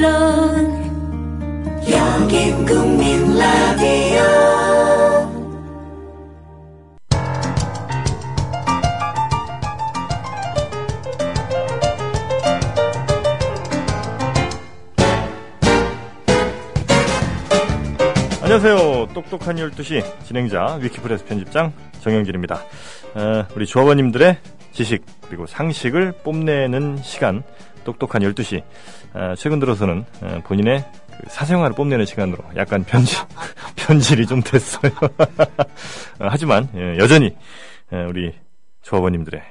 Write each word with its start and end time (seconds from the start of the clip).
물론 0.00 0.80
여긴 1.90 2.64
국민 2.64 3.36
라디오 3.36 4.22
안녕하세요. 18.42 19.08
똑똑한 19.12 19.56
12시 19.56 20.02
진행자 20.24 20.78
위키프레스 20.80 21.26
편집장 21.26 21.74
정영길입니다. 22.00 22.54
어, 23.16 23.46
우리 23.54 23.66
조합원님들의 23.66 24.38
지식 24.72 25.04
그리고 25.28 25.46
상식을 25.46 26.12
뽐내는 26.24 27.02
시간 27.02 27.42
똑똑한 27.92 28.22
12시 28.22 28.62
어, 29.14 29.34
최근 29.36 29.58
들어서는 29.58 30.04
어, 30.22 30.40
본인의 30.44 30.84
그 31.10 31.22
사생활을 31.28 31.74
뽐내는 31.74 32.06
시간으로 32.06 32.38
약간 32.56 32.84
변질, 32.84 33.18
변질이 33.76 34.26
좀 34.26 34.40
됐어요. 34.42 34.92
어, 35.02 35.08
하지만 36.30 36.68
예, 36.74 36.96
여전히 36.98 37.34
예, 37.92 38.02
우리 38.04 38.32
조합원님들의 38.82 39.42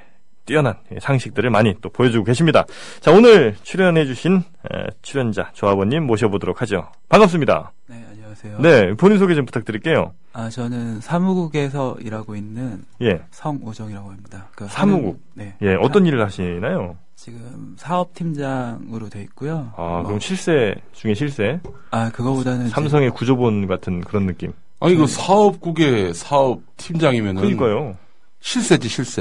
뛰어난 0.46 0.74
예, 0.92 0.98
상식들을 1.00 1.50
많이 1.50 1.74
또 1.80 1.90
보여주고 1.90 2.24
계십니다. 2.24 2.64
자 3.00 3.12
오늘 3.12 3.54
출연해주신 3.62 4.36
에, 4.36 4.86
출연자 5.02 5.50
조합원님 5.52 6.04
모셔보도록 6.04 6.62
하죠. 6.62 6.90
반갑습니다. 7.08 7.72
네, 7.88 8.04
안녕하세요. 8.10 8.58
네, 8.60 8.94
본인 8.94 9.18
소개 9.18 9.34
좀 9.34 9.44
부탁드릴게요. 9.44 10.12
아, 10.32 10.48
저는 10.48 11.00
사무국에서 11.00 11.96
일하고 12.00 12.34
있는 12.36 12.84
예, 13.02 13.20
성우정이라고 13.30 14.10
합니다. 14.10 14.48
그 14.56 14.66
사무국? 14.68 15.16
하는- 15.16 15.20
네. 15.34 15.54
예, 15.62 15.74
어떤 15.74 16.06
일을 16.06 16.24
하시나요? 16.24 16.96
지금 17.22 17.74
사업팀장으로 17.76 19.10
돼 19.10 19.20
있고요. 19.24 19.70
아, 19.76 19.82
뭐, 19.82 20.04
그럼 20.04 20.20
실세 20.20 20.74
중에 20.94 21.12
실세? 21.12 21.60
아, 21.90 22.10
그거보다는 22.10 22.70
삼성의 22.70 23.10
구조본 23.10 23.66
같은 23.66 24.00
그런 24.00 24.24
느낌. 24.24 24.54
아니 24.80 24.94
그 24.94 25.06
사업국의 25.06 26.14
사업 26.14 26.62
팀장이면은 26.78 27.42
그러니까요. 27.42 27.98
실세지 28.40 28.88
실세. 28.88 29.20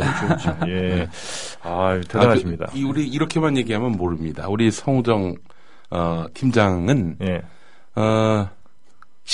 예. 0.69 1.09
아, 1.61 2.00
대단하십니다. 2.08 2.67
아, 2.69 2.72
그, 2.72 2.78
이 2.78 2.86
우리 2.86 3.06
이렇게만 3.06 3.58
얘기하면 3.58 3.91
모릅니다. 3.91 4.47
우리 4.47 4.72
성우정 4.72 5.36
어, 5.89 6.25
팀장은 6.34 7.17
예. 7.22 7.41
어, 8.02 8.50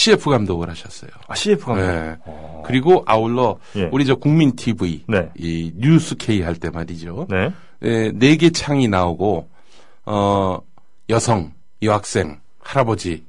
CF 0.05 0.29
감독을 0.29 0.69
하셨어요. 0.69 1.09
아, 1.27 1.33
CF 1.33 1.65
감독. 1.65 1.81
네. 1.87 2.15
어. 2.25 2.61
그리고 2.65 3.03
아울러 3.07 3.57
예. 3.75 3.89
우리 3.91 4.05
저 4.05 4.13
국민 4.15 4.55
TV 4.55 5.03
네. 5.07 5.29
이 5.35 5.71
뉴스 5.75 6.15
K 6.15 6.41
할 6.43 6.55
때 6.55 6.69
말이죠. 6.69 7.25
네. 7.29 7.51
예, 7.83 8.11
네개 8.13 8.51
창이 8.51 8.87
나오고 8.87 9.49
어 10.05 10.59
여성, 11.09 11.51
여학생, 11.81 12.39
할아버지, 12.61 13.23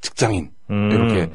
직장인 0.00 0.50
음. 0.70 0.90
이렇게 0.90 1.30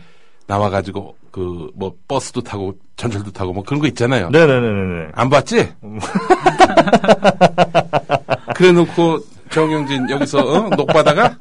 나와 0.47 0.69
가지고 0.71 1.15
그 1.31 1.69
뭐 1.75 1.93
버스도 2.07 2.41
타고 2.41 2.73
전철도 2.95 3.29
타고 3.31 3.53
뭐 3.53 3.63
그런 3.63 3.79
거 3.79 3.85
있잖아요. 3.89 4.31
네네네네. 4.31 5.09
안 5.13 5.29
봤지? 5.29 5.71
그래 8.55 8.71
놓고 8.71 9.19
정영진 9.51 10.09
여기서 10.09 10.39
어? 10.39 10.69
녹바다가 10.75 11.35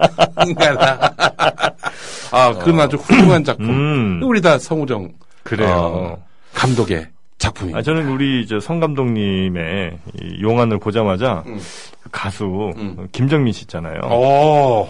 인가라. 0.47 1.15
아, 2.37 2.53
그건 2.53 2.81
아주 2.81 2.97
훌륭한 2.97 3.43
작품. 3.45 3.71
음. 3.71 4.21
우리 4.23 4.41
다 4.43 4.59
성우정 4.59 5.13
그래요. 5.43 5.69
어, 5.71 6.25
감독의 6.55 7.07
작품입니다. 7.39 7.79
아, 7.79 7.83
저는 7.83 8.09
우리 8.09 8.47
저성 8.47 8.81
감독님의 8.81 9.99
이 10.21 10.43
용안을 10.43 10.79
보자마자 10.79 11.43
음. 11.47 11.59
그 12.03 12.11
가수 12.11 12.73
음. 12.77 13.09
김정민 13.13 13.53
씨 13.53 13.63
있잖아요. 13.63 14.01
어. 14.05 14.87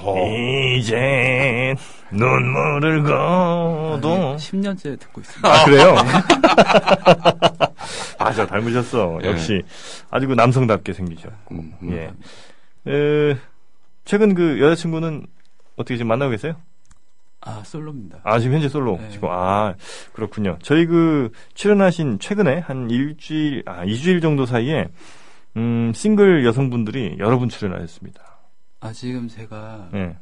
이제 0.79 1.75
눈물을 2.11 3.03
거도 3.03 4.13
아, 4.13 4.37
10년째 4.37 4.99
듣고 5.01 5.21
있습니다. 5.21 5.49
아, 5.49 5.65
그래요? 5.65 5.95
아, 8.19 8.33
저 8.33 8.47
닮으셨어. 8.47 9.19
예. 9.25 9.29
역시 9.29 9.62
아주 10.11 10.27
그 10.27 10.35
남성답게 10.35 10.93
생기죠. 10.93 11.29
음, 11.53 11.73
음. 11.83 11.93
예. 11.93 12.93
에, 12.93 13.37
최근 14.05 14.35
그 14.35 14.61
여자친구는 14.61 15.27
어떻게 15.77 15.97
지금 15.97 16.09
만나고 16.09 16.31
계세요? 16.31 16.55
아, 17.47 17.62
솔로입니다. 17.65 18.19
아, 18.25 18.39
지금 18.39 18.55
현재 18.57 18.69
솔로. 18.69 18.99
네. 19.01 19.09
지금, 19.11 19.29
아, 19.31 19.75
그렇군요. 20.12 20.59
저희 20.62 20.84
그, 20.87 21.31
출연하신 21.55 22.19
최근에 22.19 22.59
한 22.59 22.91
일주일, 22.91 23.62
아, 23.67 23.84
2주일 23.87 24.21
정도 24.21 24.45
사이에, 24.47 24.89
음, 25.56 25.93
싱글 25.95 26.45
여성분들이 26.45 27.17
여러 27.19 27.39
분 27.39 27.49
출연하셨습니다. 27.49 28.21
아, 28.81 28.93
지금 28.93 29.29
제가 29.29 29.89
예. 29.95 30.17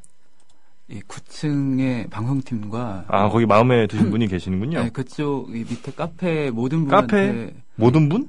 이 0.89 1.01
9층의 1.01 2.11
방송팀과 2.11 3.07
아, 3.09 3.29
거기 3.29 3.47
마음에 3.47 3.87
드신 3.87 4.11
분이 4.11 4.29
계시는군요. 4.29 4.83
네, 4.84 4.91
그쪽 4.91 5.49
이 5.51 5.65
밑에 5.69 5.93
카페 5.93 6.51
모든 6.51 6.87
카페? 6.87 7.07
분한테 7.33 7.55
모든 7.75 8.09
분? 8.09 8.29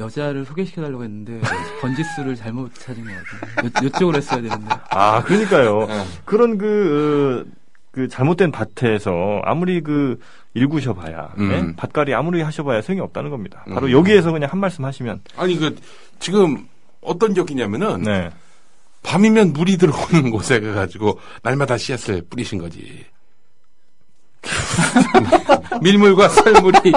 여자를 0.00 0.44
소개시켜달라고 0.46 1.04
했는데 1.04 1.40
번지 1.80 2.02
수를 2.16 2.34
잘못 2.34 2.74
찾은 2.74 3.04
것 3.04 3.10
같아요. 3.10 3.66
요, 3.66 3.84
요쪽으로 3.84 4.16
했어야 4.16 4.40
되는데. 4.40 4.74
아, 4.90 5.22
그러니까요. 5.22 5.82
예. 5.82 6.04
그런 6.24 6.56
그, 6.58 7.46
어, 7.46 7.61
그 7.92 8.08
잘못된 8.08 8.50
밭에서 8.50 9.42
아무리 9.44 9.82
그 9.82 10.18
일구셔봐야, 10.54 11.34
음. 11.38 11.52
예? 11.52 11.76
밭갈이 11.76 12.14
아무리 12.14 12.40
하셔봐야 12.42 12.80
소용이 12.82 13.00
없다는 13.02 13.30
겁니다. 13.30 13.64
바로 13.68 13.86
음. 13.86 13.92
여기에서 13.92 14.32
그냥 14.32 14.50
한 14.50 14.58
말씀 14.58 14.84
하시면, 14.84 15.20
아니 15.36 15.56
그 15.56 15.76
지금 16.18 16.66
어떤 17.02 17.34
격이냐면은 17.34 18.02
네. 18.02 18.30
밤이면 19.02 19.52
물이 19.52 19.76
들어오는 19.76 20.30
곳에 20.30 20.60
가가지고 20.60 21.18
날마다 21.42 21.76
씨앗을 21.76 22.22
뿌리신 22.30 22.58
거지. 22.58 23.04
밀물과 25.82 26.28
썰물이 26.28 26.92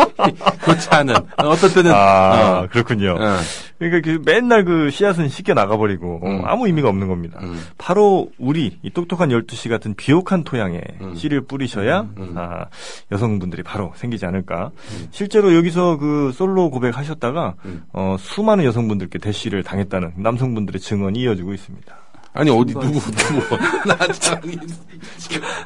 교차하는 0.65 1.15
어떤 1.37 1.73
때는 1.73 1.91
아, 1.91 2.61
어, 2.63 2.67
그렇군요. 2.69 3.15
어, 3.19 3.37
그러니까 3.77 4.01
그 4.01 4.21
맨날 4.25 4.65
그 4.65 4.89
씨앗은 4.89 5.29
씻겨 5.29 5.53
나가버리고 5.53 6.19
어, 6.23 6.27
음. 6.27 6.41
아무 6.45 6.67
의미가 6.67 6.89
없는 6.89 7.07
겁니다. 7.07 7.39
음. 7.43 7.61
바로 7.77 8.29
우리 8.37 8.77
이 8.81 8.89
똑똑한 8.89 9.29
12시 9.29 9.69
같은 9.69 9.93
비옥한 9.95 10.43
토양에 10.43 10.81
음. 11.01 11.15
씨를 11.15 11.41
뿌리셔야 11.41 12.07
음. 12.17 12.33
아, 12.37 12.65
여성분들이 13.11 13.63
바로 13.63 13.93
생기지 13.95 14.25
않을까. 14.25 14.71
실제로 15.11 15.55
여기서 15.55 15.97
그 15.97 16.31
솔로 16.33 16.69
고백하셨다가 16.69 17.55
음. 17.65 17.83
어, 17.93 18.15
수많은 18.19 18.63
여성분들께 18.65 19.19
대시를 19.19 19.63
당했다는 19.63 20.13
남성분들의 20.17 20.79
증언이 20.81 21.19
이어지고 21.19 21.53
있습니다. 21.53 22.04
아니 22.35 22.49
어디 22.51 22.73
누구 22.73 22.99
누구 22.99 23.57
나참 23.87 24.41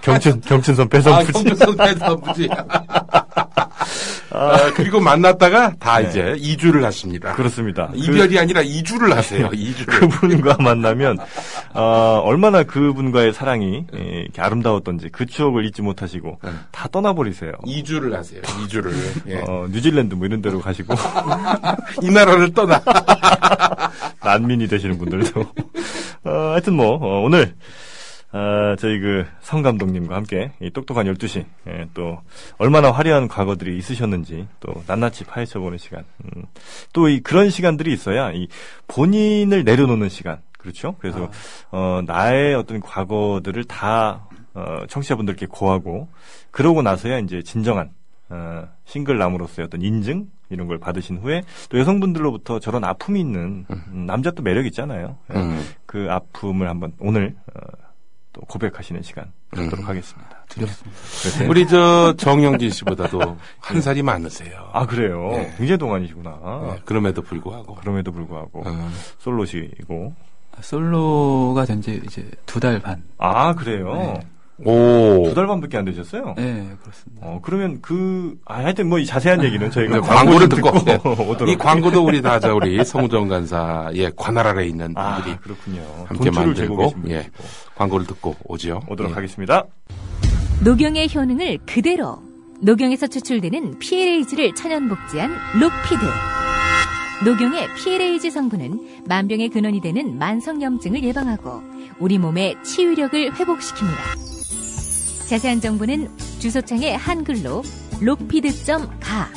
경춘 0.01 0.41
경춘선 0.41 0.87
배선 0.87 1.13
아 1.13 1.19
부지. 1.19 1.33
경찰서 1.33 1.75
대사부지 1.75 2.49
아, 4.31 4.71
그리고 4.75 4.99
만났다가 4.99 5.73
다 5.79 5.99
네. 5.99 6.07
이제 6.07 6.35
이주를 6.37 6.85
하십니다. 6.85 7.33
그렇습니다. 7.33 7.89
이별이 7.95 8.37
아니라 8.37 8.61
이주를 8.61 9.15
하세요. 9.17 9.49
이주를. 9.51 9.99
그, 9.99 10.07
그분과 10.07 10.57
만나면 10.59 11.17
어, 11.73 12.21
얼마나 12.23 12.61
그분과의 12.63 13.33
사랑이 13.33 13.85
예, 13.95 13.99
이렇게 13.99 14.41
아름다웠던지 14.41 15.09
그 15.11 15.25
추억을 15.25 15.65
잊지 15.65 15.81
못하시고 15.81 16.39
네. 16.43 16.49
다 16.71 16.87
떠나버리세요. 16.91 17.53
이주를 17.65 18.15
하세요. 18.15 18.41
이주를. 18.63 18.93
예. 19.27 19.43
어, 19.47 19.67
뉴질랜드 19.71 20.13
뭐 20.13 20.27
이런 20.27 20.41
데로 20.43 20.61
가시고 20.61 20.93
이 22.03 22.11
나라를 22.11 22.53
떠나. 22.53 22.81
난민이 24.23 24.67
되시는 24.67 24.99
분들도 24.99 25.45
어, 26.23 26.53
하여튼 26.59 26.73
뭐 26.75 26.95
어, 26.95 27.21
오늘 27.21 27.55
어, 28.33 28.75
저희 28.77 28.99
그 28.99 29.25
성 29.41 29.61
감독님과 29.61 30.13
함께 30.15 30.51
이 30.61 30.69
똑똑한 30.69 31.05
12시 31.07 31.45
예, 31.67 31.87
또 31.93 32.19
얼마나 32.57 32.91
화려한 32.91 33.27
과거들이 33.29 33.77
있으셨는지 33.77 34.45
또 34.59 34.83
낱낱이 34.85 35.23
파헤쳐보는 35.23 35.77
시간. 35.77 36.03
음, 36.25 36.43
또 36.93 37.07
이 37.07 37.21
그런 37.21 37.49
시간들이 37.49 37.91
있어야 37.93 38.31
이 38.33 38.47
본인을 38.87 39.63
내려놓는 39.63 40.09
시간. 40.09 40.41
그렇죠? 40.57 40.95
그래서 40.99 41.31
어, 41.71 42.01
나의 42.05 42.53
어떤 42.55 42.81
과거들을 42.81 43.63
다 43.63 44.27
어, 44.53 44.79
청취자분들께 44.89 45.45
고하고 45.45 46.09
그러고 46.51 46.81
나서야 46.81 47.19
이제 47.19 47.41
진정한 47.41 47.91
어, 48.27 48.67
싱글남으로서의 48.85 49.65
어떤 49.67 49.81
인증 49.81 50.27
이런 50.49 50.67
걸 50.67 50.79
받으신 50.79 51.17
후에 51.19 51.43
또 51.69 51.77
여성분들로부터 51.79 52.59
저런 52.59 52.83
아픔이 52.83 53.19
있는 53.19 53.65
음, 53.69 54.05
남자 54.07 54.31
또 54.31 54.41
매력 54.43 54.65
있잖아요. 54.67 55.17
예, 55.33 55.37
음. 55.39 55.63
그 55.85 56.07
아픔을 56.09 56.67
한번 56.69 56.93
오늘 56.99 57.35
어, 57.53 57.59
또 58.33 58.41
고백하시는 58.41 59.01
시간 59.03 59.31
갖도록 59.51 59.79
음. 59.79 59.87
하겠습니다. 59.87 60.45
그래서요? 60.49 61.49
우리 61.49 61.67
저 61.67 62.13
정영진 62.17 62.71
씨보다도 62.71 63.37
한 63.59 63.81
살이 63.81 64.01
많으세요. 64.01 64.69
아 64.73 64.85
그래요. 64.85 65.29
네. 65.31 65.53
굉장히 65.57 65.77
동안이시구나. 65.77 66.39
네, 66.75 66.81
그럼에도 66.85 67.21
불구하고. 67.21 67.75
그럼에도 67.75 68.11
불구하고 68.11 68.63
어, 68.67 68.89
솔로시고 69.19 70.13
솔로가 70.61 71.65
된 71.65 71.81
지 71.81 72.01
이제 72.05 72.29
두 72.45 72.59
달 72.59 72.79
반. 72.79 73.01
아 73.17 73.53
그래요. 73.53 73.93
네. 73.93 74.27
오. 74.65 75.23
두 75.25 75.33
달 75.33 75.47
반밖에 75.47 75.77
안 75.77 75.85
되셨어요? 75.85 76.33
네, 76.37 76.69
그렇습니다. 76.81 77.21
어, 77.27 77.39
그러면 77.41 77.79
그, 77.81 78.37
아, 78.45 78.55
하여튼 78.63 78.89
뭐 78.89 78.99
이 78.99 79.05
자세한 79.05 79.43
얘기는 79.43 79.69
저희가 79.71 79.95
네, 79.95 79.99
광고를 80.01 80.49
듣고, 80.49 80.71
네. 80.83 80.95
오도록. 81.03 81.49
이 81.49 81.57
광고도 81.57 82.03
우리 82.03 82.21
다 82.21 82.39
저 82.39 82.53
우리 82.55 82.83
성우정 82.83 83.27
간사의 83.29 84.11
관할 84.15 84.47
아래 84.47 84.65
있는 84.65 84.93
아, 84.95 85.15
분들이 85.15 85.37
그렇군요. 85.37 85.81
함께 86.07 86.29
만들고 86.31 86.93
예. 87.09 87.27
광고를 87.75 88.05
듣고 88.07 88.35
오지요. 88.45 88.81
오도록 88.89 89.11
예. 89.11 89.15
하겠습니다. 89.15 89.65
녹용의 90.63 91.09
효능을 91.13 91.59
그대로 91.65 92.21
녹용에서 92.61 93.07
추출되는 93.07 93.79
PLAG를 93.79 94.53
천연 94.55 94.89
복제한 94.89 95.31
록피드. 95.59 96.01
녹용의 97.25 97.67
PLAG 97.75 98.31
성분은 98.31 99.03
만병의 99.07 99.49
근원이 99.49 99.81
되는 99.81 100.17
만성염증을 100.17 101.03
예방하고 101.03 101.61
우리 101.99 102.17
몸의 102.17 102.55
치유력을 102.63 103.31
회복시킵니다. 103.33 104.38
자세한 105.29 105.61
정보는 105.61 106.09
주소창에 106.39 106.95
한글로 106.95 107.61
록피드.가 108.01 109.29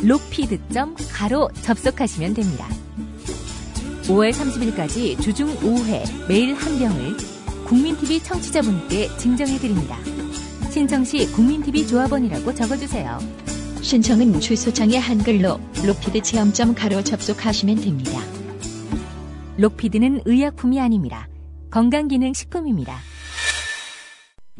록피드.가로 0.00 1.50
접속하시면 1.62 2.34
됩니다. 2.34 2.68
5월 4.04 4.30
30일까지 4.30 5.20
주중 5.20 5.52
5회 5.56 6.28
매일 6.28 6.54
한 6.54 6.78
병을 6.78 7.16
국민TV 7.66 8.22
청취자분께 8.22 9.16
증정해드립니다. 9.16 9.98
신청 10.70 11.02
시 11.02 11.26
국민TV 11.32 11.84
조합원이라고 11.88 12.54
적어주세요. 12.54 13.18
신청은 13.82 14.38
주소창에 14.38 14.98
한글로 14.98 15.58
로피드 15.84 16.22
체험점 16.22 16.76
가로 16.76 17.02
접속하시면 17.02 17.80
됩니다. 17.80 18.20
록피드는 19.56 20.22
의약품이 20.26 20.80
아닙니다. 20.80 21.28
건강기능식품입니다. 21.72 23.09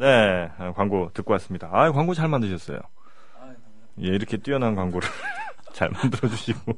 네, 0.01 0.49
아, 0.57 0.73
광고 0.73 1.11
듣고 1.13 1.31
왔습니다. 1.33 1.69
아, 1.71 1.91
광고 1.91 2.15
잘 2.15 2.27
만드셨어요. 2.27 2.79
예, 4.01 4.07
이렇게 4.07 4.37
뛰어난 4.37 4.73
광고를 4.73 5.07
잘 5.73 5.91
만들어주시고, 5.91 6.73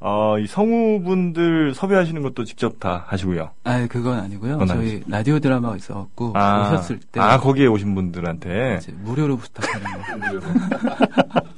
어, 0.00 0.38
이 0.38 0.46
성우분들 0.46 1.72
섭외하시는 1.74 2.22
것도 2.22 2.44
직접 2.44 2.78
다 2.78 3.04
하시고요. 3.08 3.50
아, 3.64 3.86
그건 3.88 4.18
아니고요. 4.20 4.58
그건 4.58 4.68
저희 4.68 4.78
아니지. 4.78 5.04
라디오 5.08 5.38
드라마가 5.38 5.74
있어갖고 5.76 6.32
아, 6.34 6.72
오셨을 6.74 7.00
때 7.10 7.18
아, 7.18 7.38
거기에 7.40 7.66
오신 7.66 7.94
분들한테. 7.94 8.76
이제 8.78 8.92
무료로 8.92 9.38
부탁하는 9.38 9.86
거. 10.40 10.46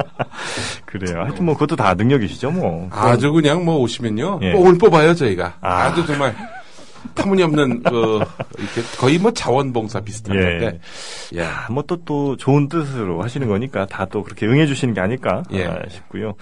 그래요. 0.87 1.23
하여튼 1.25 1.45
뭐 1.47 1.55
그것도 1.55 1.75
다 1.75 1.95
능력이시죠, 1.95 2.53
뭐. 2.53 2.89
아주 2.93 3.33
그냥 3.33 3.65
뭐 3.65 3.79
오시면요. 3.81 4.39
예. 4.43 4.53
뽕을 4.53 4.79
뽑아요, 4.79 5.15
저희가. 5.15 5.57
아. 5.61 5.87
아. 5.87 5.95
주 5.95 6.07
정말 6.07 6.35
터무니없는 7.15 7.83
그 7.85 8.21
이렇게 8.59 8.83
거의 8.99 9.19
뭐 9.19 9.31
자원봉사 9.33 10.01
비슷한 10.01 10.37
예. 10.37 10.41
건데. 10.41 10.81
예. 11.35 11.43
아, 11.43 11.69
뭐또 11.71 12.05
또 12.05 12.37
좋은 12.37 12.69
뜻으로 12.69 13.23
하시는 13.23 13.47
거니까 13.49 13.87
다 13.87 14.07
또 14.07 14.23
그렇게 14.23 14.47
응해 14.47 14.67
주시는 14.67 14.95
게 14.95 15.01
아닐까 15.01 15.43
예. 15.53 15.65
아, 15.67 15.79
싶고요. 15.89 16.35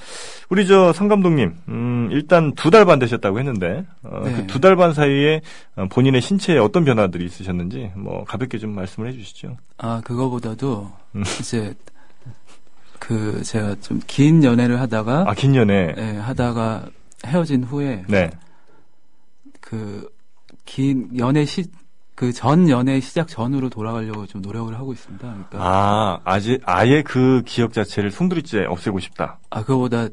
우리 0.50 0.66
저 0.66 0.92
성 0.92 1.08
감독님, 1.08 1.54
음, 1.68 2.08
일단 2.12 2.52
두 2.54 2.70
달 2.70 2.84
반 2.84 2.98
되셨다고 2.98 3.38
했는데 3.38 3.84
어, 4.02 4.20
네. 4.24 4.32
그두 4.34 4.60
달 4.60 4.76
반 4.76 4.92
사이에 4.92 5.40
어, 5.76 5.86
본인의 5.90 6.20
신체에 6.20 6.58
어떤 6.58 6.84
변화들이 6.84 7.24
있으셨는지 7.24 7.90
뭐 7.96 8.24
가볍게 8.24 8.58
좀 8.58 8.70
말씀을 8.74 9.08
해주시죠. 9.08 9.56
아, 9.78 10.00
그거보다도 10.04 10.90
음. 11.16 11.22
이제 11.40 11.74
그 12.98 13.42
제가 13.42 13.74
좀 13.80 14.00
긴 14.06 14.44
연애를 14.44 14.80
하다가 14.80 15.24
아, 15.26 15.34
긴 15.34 15.54
연애. 15.56 15.94
예, 15.96 16.18
하다가 16.18 16.86
헤어진 17.26 17.64
후에 17.64 18.04
네. 18.08 18.30
그 19.60 20.08
긴 20.64 21.10
연애 21.18 21.44
시 21.44 21.64
그 22.16 22.32
전 22.32 22.68
연애 22.68 23.00
시작 23.00 23.26
전으로 23.26 23.68
돌아가려고 23.68 24.24
좀 24.26 24.40
노력을 24.40 24.72
하고 24.78 24.92
있습니다. 24.92 25.26
그러니까 25.26 25.58
아, 25.60 26.20
아직 26.22 26.60
아예 26.64 27.02
그 27.02 27.42
기억 27.44 27.72
자체를 27.72 28.12
송두리째 28.12 28.66
없애고 28.66 29.00
싶다. 29.00 29.40
아 29.50 29.62
그거보다 29.64 30.06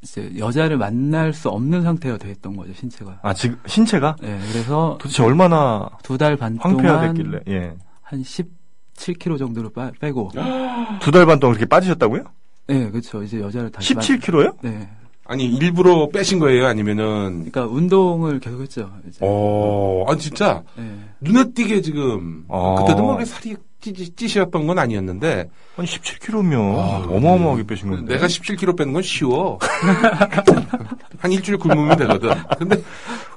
이제 0.00 0.32
여자를 0.38 0.78
만날 0.78 1.34
수 1.34 1.50
없는 1.50 1.82
상태가 1.82 2.16
됐던 2.16 2.56
거죠 2.56 2.72
신체가. 2.72 3.18
아, 3.22 3.34
지금 3.34 3.58
신체가 3.66 4.16
예, 4.22 4.38
그래서 4.50 4.96
도대체 4.98 5.22
얼마나 5.22 5.90
두 6.02 6.16
달 6.16 6.36
반 6.38 6.56
동안 6.56 6.86
황폐화됐길래? 6.86 7.40
예. 7.48 7.74
한 8.00 8.22
17kg 8.22 9.36
정도로 9.38 9.68
빠- 9.70 9.90
빼고. 10.00 10.30
두 11.02 11.10
달 11.10 11.26
반 11.26 11.38
동안 11.38 11.54
그렇게 11.54 11.66
빠지셨다고요? 11.68 12.24
네, 12.68 12.90
그렇죠. 12.90 13.22
이제 13.22 13.40
여자를 13.40 13.70
다시 13.70 13.94
만- 13.94 14.02
17kg요? 14.02 14.56
네. 14.62 14.88
아니 15.32 15.46
일부러 15.46 16.10
빼신 16.10 16.38
거예요, 16.38 16.66
아니면은 16.66 17.50
그러니까 17.50 17.64
운동을 17.64 18.38
계속했죠. 18.38 18.90
이제. 19.08 19.18
어, 19.22 20.04
아 20.06 20.14
진짜 20.16 20.62
네. 20.76 20.84
눈에 21.22 21.52
띄게 21.54 21.80
지금 21.80 22.44
어. 22.48 22.74
그때도 22.80 22.98
뭐 23.02 23.14
그렇게 23.14 23.24
살이 23.24 23.56
찌, 23.80 23.94
찌셨던 23.94 24.66
건 24.66 24.78
아니었는데 24.78 25.48
아니 25.76 25.88
17kg면 25.88 26.76
아, 26.76 27.06
어마어마하게 27.08 27.62
빼신 27.66 27.88
건데. 27.88 28.12
내가 28.14 28.26
17kg 28.26 28.76
빼는 28.76 28.92
건 28.92 29.02
쉬워. 29.02 29.58
한 31.18 31.32
일주일 31.32 31.56
굶으면 31.56 31.96
되거든. 31.96 32.30
근데 32.58 32.82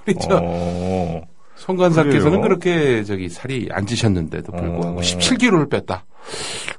우리 0.05 0.15
저 0.19 0.41
어. 0.43 1.21
성관사께서는 1.65 2.41
그래요? 2.41 2.41
그렇게 2.41 3.03
저기 3.03 3.27
살이 3.27 3.69
안 3.71 3.85
찌셨는데도 3.87 4.51
불구하고 4.51 4.99
어. 4.99 5.01
17kg를 5.01 5.69
뺐다. 5.69 6.05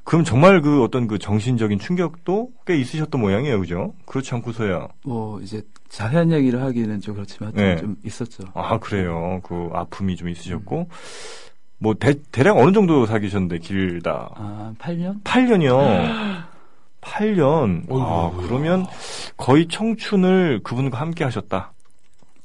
그럼 0.03 0.23
정말 0.23 0.61
그 0.61 0.81
어떤 0.83 1.07
그 1.07 1.19
정신적인 1.19 1.79
충격도 1.79 2.49
꽤 2.65 2.77
있으셨던 2.77 3.19
모양이에요, 3.19 3.59
그죠? 3.59 3.93
그렇지 4.05 4.33
않고서야. 4.35 4.87
뭐 5.03 5.41
이제 5.41 5.61
자세한 5.89 6.31
얘기를 6.31 6.61
하기는 6.61 7.01
좀 7.01 7.15
그렇지만 7.15 7.53
좀, 7.53 7.61
네. 7.61 7.75
좀 7.77 7.95
있었죠. 8.05 8.43
아, 8.53 8.77
그래요. 8.79 9.41
그 9.43 9.69
아픔이 9.73 10.15
좀 10.15 10.29
있으셨고. 10.29 10.87
뭐 11.79 11.93
대, 11.93 12.15
대략 12.31 12.57
어느 12.57 12.71
정도 12.71 13.05
사귀셨는데 13.05 13.59
길다. 13.59 14.31
아, 14.35 14.73
8년? 14.79 15.21
8년이요. 15.23 16.43
8년. 17.01 17.83
아, 17.91 18.31
어이구. 18.31 18.47
그러면 18.47 18.85
거의 19.35 19.67
청춘을 19.67 20.61
그분과 20.63 20.99
함께 20.99 21.23
하셨다. 21.23 21.73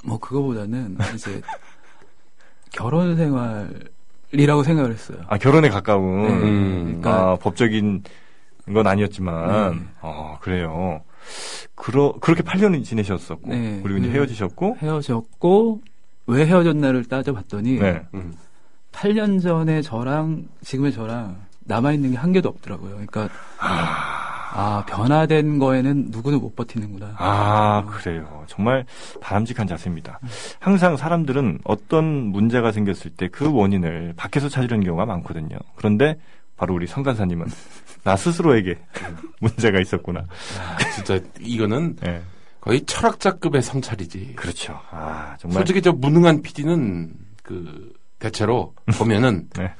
뭐 0.04 0.18
그거보다는 0.18 0.98
이제 1.14 1.40
결혼 2.72 3.16
생활이라고 3.16 4.62
생각을 4.62 4.92
했어요. 4.92 5.18
아, 5.28 5.38
결혼에 5.38 5.68
가까운. 5.68 6.22
네. 6.22 6.28
음. 6.34 6.84
그러니까 7.00 7.32
아, 7.32 7.36
법적인 7.36 8.02
건 8.72 8.86
아니었지만. 8.86 9.72
네. 9.76 9.84
아, 10.00 10.36
그래요. 10.40 11.02
그러, 11.74 12.12
그렇게 12.20 12.42
8년을 12.42 12.84
지내셨었고. 12.84 13.50
네. 13.50 13.80
그리고 13.82 13.98
이제 13.98 14.08
그- 14.08 14.14
헤어지셨고. 14.14 14.76
헤어졌고 14.80 15.80
왜 16.26 16.46
헤어졌나를 16.46 17.04
따져봤더니 17.06 17.78
네. 17.78 18.02
음. 18.14 18.34
8년 18.92 19.42
전에 19.42 19.82
저랑 19.82 20.44
지금의 20.62 20.92
저랑 20.92 21.36
남아 21.64 21.92
있는 21.92 22.10
게 22.12 22.16
한 22.16 22.32
개도 22.32 22.48
없더라고요. 22.48 22.90
그러니까 22.90 23.28
아 23.58 24.21
변화된 24.86 25.58
거에는 25.58 26.06
누구도 26.10 26.38
못 26.40 26.54
버티는구나. 26.56 27.14
아, 27.18 27.84
그래요. 27.86 28.44
정말 28.46 28.84
바람직한 29.20 29.66
자세입니다. 29.66 30.20
항상 30.60 30.96
사람들은 30.96 31.60
어떤 31.64 32.04
문제가 32.04 32.72
생겼을 32.72 33.10
때 33.12 33.28
그 33.28 33.50
원인을 33.52 34.14
밖에서 34.16 34.48
찾으려는 34.48 34.84
경우가 34.84 35.06
많거든요. 35.06 35.56
그런데 35.76 36.18
바로 36.56 36.74
우리 36.74 36.86
성간사님은 36.86 37.46
나 38.04 38.16
스스로에게 38.16 38.78
문제가 39.40 39.80
있었구나. 39.80 40.20
아, 40.20 40.76
진짜 40.94 41.18
이거는 41.40 41.96
예. 42.04 42.20
거의 42.60 42.84
철학자급의 42.84 43.62
성찰이지. 43.62 44.34
그렇죠. 44.36 44.78
아, 44.90 45.36
정말. 45.38 45.58
솔직히 45.58 45.80
저 45.82 45.92
무능한 45.92 46.42
PD는 46.42 47.12
그 47.42 47.92
대체로 48.18 48.74
보면은 48.98 49.48
네. 49.56 49.72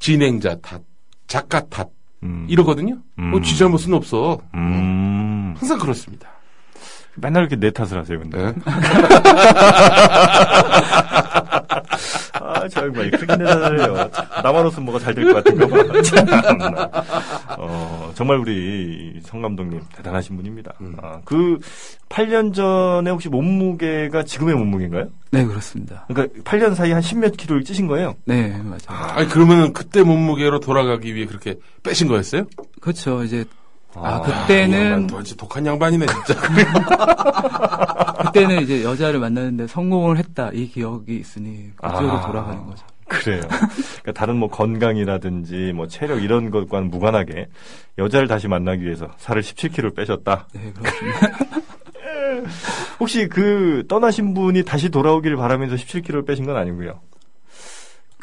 진행자 0.00 0.56
탓, 0.62 0.82
작가 1.28 1.60
탓 1.68 1.88
음, 2.22 2.46
이러거든요. 2.48 2.98
음. 3.18 3.30
뭐쥐 3.30 3.56
잘못은 3.58 3.94
없어. 3.94 4.38
음. 4.54 5.54
항상 5.58 5.78
그렇습니다. 5.78 6.28
맨날 7.16 7.42
이렇게 7.42 7.56
내 7.56 7.70
탓을 7.70 7.98
하세요, 7.98 8.18
근데. 8.18 8.38
네. 8.38 8.54
아, 12.54 12.68
정말 12.68 13.10
그렇게 13.10 13.36
내 13.36 13.44
탓을 13.44 13.80
해요. 13.80 14.10
나만 14.42 14.66
웃으면 14.66 14.84
뭐가 14.86 14.98
잘 15.00 15.14
될 15.14 15.24
것 15.24 15.42
같은 15.44 15.56
거 15.58 15.66
봐. 15.66 16.02
참나. 16.02 16.90
어, 17.58 18.10
정말 18.14 18.38
우리 18.38 19.20
성 19.22 19.40
감독님 19.42 19.80
대단하신 19.96 20.36
분입니다. 20.36 20.72
음. 20.80 20.94
아, 21.02 21.20
그 21.24 21.58
8년 22.08 22.54
전에 22.54 23.10
혹시 23.10 23.28
몸무게가 23.28 24.24
지금의 24.24 24.54
몸무게인가요? 24.56 25.06
네 25.30 25.44
그렇습니다. 25.44 26.04
그러니까 26.08 26.40
8년 26.42 26.74
사이에 26.74 26.92
한 26.92 27.00
10몇 27.02 27.36
킬로를 27.36 27.64
찌신 27.64 27.86
거예요? 27.86 28.14
네 28.26 28.48
맞아요. 28.62 29.12
아니 29.14 29.28
그러면은 29.28 29.72
그때 29.72 30.02
몸무게로 30.02 30.60
돌아가기 30.60 31.14
위해 31.14 31.26
그렇게 31.26 31.56
빼신 31.82 32.08
거였어요? 32.08 32.44
그렇죠. 32.80 33.22
이제 33.24 33.44
아, 33.94 34.18
이 34.18 34.22
그때는 34.22 35.06
도대체 35.06 35.36
독한 35.36 35.66
양반이네 35.66 36.06
진짜. 36.06 36.40
그때는 38.24 38.62
이제 38.62 38.84
여자를 38.84 39.20
만나는데 39.20 39.66
성공을 39.66 40.16
했다 40.18 40.50
이 40.52 40.68
기억이 40.68 41.16
있으니 41.16 41.70
그쪽으로 41.76 42.12
아. 42.12 42.26
돌아가는 42.26 42.66
거죠. 42.66 42.86
그래요. 43.06 43.42
그러니까 43.48 44.12
다른 44.14 44.36
뭐 44.36 44.48
건강이라든지 44.48 45.72
뭐 45.74 45.86
체력 45.86 46.22
이런 46.22 46.50
것과는 46.50 46.90
무관하게 46.90 47.48
여자를 47.98 48.26
다시 48.26 48.48
만나기 48.48 48.84
위해서 48.84 49.10
살을 49.18 49.42
17kg 49.42 49.94
빼셨다. 49.94 50.46
네 50.54 50.72
그렇습니다. 50.72 51.28
혹시 52.98 53.28
그 53.28 53.84
떠나신 53.88 54.32
분이 54.32 54.64
다시 54.64 54.88
돌아오기를 54.88 55.36
바라면서 55.36 55.76
17kg를 55.76 56.26
빼신 56.26 56.46
건 56.46 56.56
아니고요. 56.56 57.00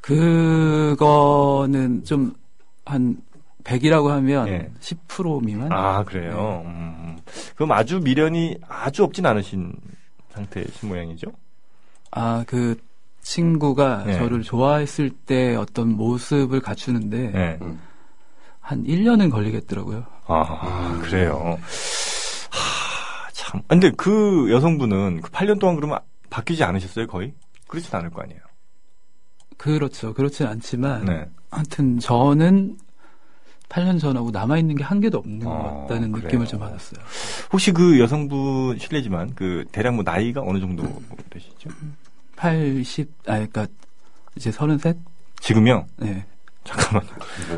그거는 0.01 2.03
좀 2.03 2.33
한 2.89 3.17
100이라고 3.69 4.07
하면 4.07 4.47
예. 4.47 4.71
10% 4.79 5.45
미만? 5.45 5.71
아, 5.71 6.03
그래요. 6.03 6.63
음. 6.65 7.17
그럼 7.55 7.71
아주 7.71 7.99
미련이 7.99 8.57
아주 8.67 9.03
없진 9.03 9.25
않으신 9.25 9.73
상태이신 10.29 10.89
모양이죠? 10.89 11.31
아, 12.11 12.43
그 12.47 12.75
친구가 13.21 14.05
예. 14.07 14.13
저를 14.13 14.41
좋아했을 14.41 15.11
때 15.11 15.55
어떤 15.55 15.89
모습을 15.89 16.61
갖추는데 16.61 17.31
네. 17.31 17.59
한 18.59 18.83
1년은 18.83 19.31
걸리겠더라고요. 19.31 20.05
아, 20.25 20.99
그래요. 21.03 21.59
하, 22.49 23.31
참. 23.31 23.61
근데 23.67 23.91
그 23.91 24.47
여성분은 24.51 25.21
그 25.21 25.31
8년 25.31 25.59
동안 25.59 25.75
그러면 25.75 25.99
바뀌지 26.29 26.63
않으셨어요, 26.63 27.07
거의? 27.07 27.33
그렇진 27.67 27.95
않을 27.95 28.09
거 28.09 28.21
아니에요. 28.21 28.39
그렇죠. 29.57 30.13
그렇진 30.13 30.47
않지만 30.47 31.05
네. 31.05 31.25
하여튼 31.51 31.99
저는 31.99 32.77
8년 33.69 33.99
전하고 33.99 34.31
남아있는 34.31 34.75
게 34.77 34.83
한 34.83 34.99
개도 34.99 35.19
없는 35.19 35.39
것 35.39 35.49
어, 35.51 35.85
같다는 35.87 36.11
그래요. 36.11 36.25
느낌을 36.25 36.47
좀 36.47 36.59
받았어요. 36.59 36.99
혹시 37.53 37.71
그 37.71 37.99
여성분 37.99 38.77
실례지만 38.79 39.33
그 39.35 39.63
대략 39.71 39.93
뭐 39.95 40.03
나이가 40.03 40.41
어느 40.41 40.59
정도 40.59 40.83
되시죠? 41.29 41.69
80, 42.35 43.09
아, 43.27 43.33
그러니까 43.33 43.67
이제 44.35 44.51
33? 44.51 44.95
지금요? 45.41 45.85
네. 45.97 46.25
잠깐만. 46.63 47.03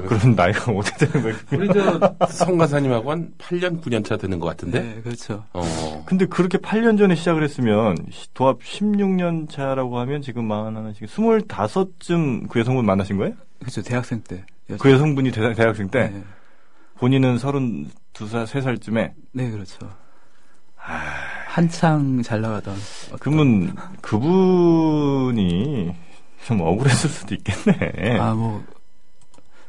그럼 0.08 0.36
나이가 0.36 0.72
어떻게 0.72 1.06
되는 1.06 1.22
거예요? 1.24 1.38
우리 1.54 1.68
저 1.74 2.16
성가사님하고 2.30 3.12
한 3.12 3.34
8년 3.38 3.82
9년 3.82 4.06
차 4.06 4.16
되는 4.18 4.40
것 4.40 4.48
같은데. 4.48 4.80
네, 4.82 5.02
그렇죠. 5.02 5.44
어. 5.54 6.04
근데 6.06 6.26
그렇게 6.26 6.58
8년 6.58 6.98
전에 6.98 7.16
시작을 7.16 7.44
했으면 7.44 7.96
시- 8.12 8.34
도합 8.34 8.60
16년 8.62 9.50
차라고 9.50 10.00
하면 10.00 10.22
지금 10.22 10.46
마흔 10.46 10.76
하나 10.78 10.94
지금 10.94 11.08
25쯤 11.08 12.48
그 12.50 12.60
여성분 12.60 12.86
만나신 12.86 13.18
거예요? 13.18 13.34
그렇죠. 13.60 13.82
대학생 13.82 14.22
때. 14.22 14.46
그 14.80 14.92
여성분이 14.92 15.32
대, 15.32 15.54
대학생 15.54 15.90
때 15.90 16.10
네. 16.10 16.24
본인은 17.00 17.38
32살, 17.38 18.46
3살쯤에 18.46 19.12
네, 19.34 19.50
그렇죠. 19.52 19.90
한창 21.48 22.22
잘 22.24 22.42
나가던. 22.42 22.74
어떤- 23.08 23.20
그러면 23.20 23.76
그분이 24.02 25.94
좀 26.46 26.62
억울했을 26.62 27.10
수도 27.10 27.36
있겠네. 27.36 28.18
아, 28.20 28.34
뭐, 28.34 28.64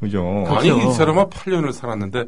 그죠? 0.00 0.23
그- 0.49 0.54
아니 0.54 0.71
그렇죠. 0.71 0.88
이 0.90 0.92
사람은 0.94 1.25
8년을 1.30 1.73
살았는데 1.73 2.25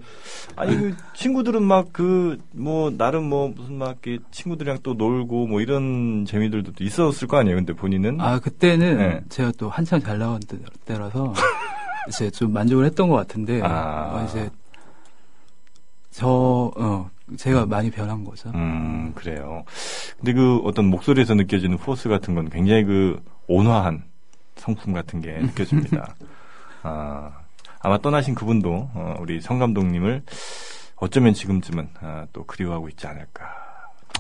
아니 0.56 0.76
그 0.76 0.94
친구들은 1.14 1.62
막 1.62 1.92
그 1.92 2.38
뭐 2.52 2.90
나름 2.90 3.24
뭐 3.28 3.48
무슨 3.48 3.78
막 3.78 3.98
이렇게 4.04 4.22
친구들이랑 4.30 4.78
또 4.84 4.94
놀고 4.94 5.46
뭐 5.48 5.60
이런 5.60 6.24
재미들도 6.24 6.72
또 6.72 6.84
있었을 6.84 7.26
거 7.26 7.38
아니에요. 7.38 7.56
근데 7.56 7.72
본인은 7.72 8.20
아, 8.20 8.38
그때는 8.38 8.96
네. 8.98 9.20
제가 9.28 9.52
또 9.58 9.68
한창 9.70 10.00
잘 10.00 10.18
나간 10.18 10.38
때- 10.40 10.58
때라서 10.84 11.32
이제 12.08 12.30
좀 12.30 12.52
만족을 12.52 12.84
했던 12.86 13.08
것 13.08 13.16
같은데, 13.16 13.60
아. 13.62 14.12
어, 14.14 14.26
이제 14.28 14.50
저, 16.10 16.72
어, 16.76 17.10
제가 17.36 17.66
많이 17.66 17.90
변한 17.90 18.22
거죠. 18.24 18.50
음 18.54 19.12
그래요. 19.14 19.64
근데 20.18 20.32
그 20.34 20.58
어떤 20.64 20.84
목소리에서 20.86 21.34
느껴지는 21.34 21.78
포스 21.78 22.08
같은 22.08 22.34
건 22.34 22.50
굉장히 22.50 22.84
그 22.84 23.18
온화한 23.46 24.04
성품 24.56 24.92
같은 24.92 25.20
게 25.22 25.32
느껴집니다. 25.40 26.14
아 26.82 27.30
아마 27.80 27.96
떠나신 27.98 28.34
그분도 28.34 28.90
어, 28.94 29.16
우리 29.20 29.40
성 29.40 29.58
감독님을 29.58 30.22
어쩌면 30.96 31.32
지금쯤은 31.32 31.88
아, 32.00 32.26
또 32.34 32.44
그리워하고 32.44 32.90
있지 32.90 33.06
않을까. 33.06 33.44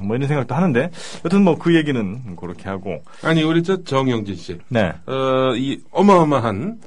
뭐 0.02 0.16
이런 0.16 0.26
생각도 0.26 0.54
하는데 0.54 0.90
여튼 1.26 1.44
뭐 1.44 1.56
그 1.56 1.74
얘기는 1.76 2.36
그렇게 2.36 2.68
하고 2.70 3.02
아니 3.22 3.42
우리 3.42 3.62
저 3.62 3.84
정영진 3.84 4.34
씨. 4.34 4.58
네 4.68 4.92
어, 5.06 5.54
이 5.56 5.80
어마어마한 5.92 6.80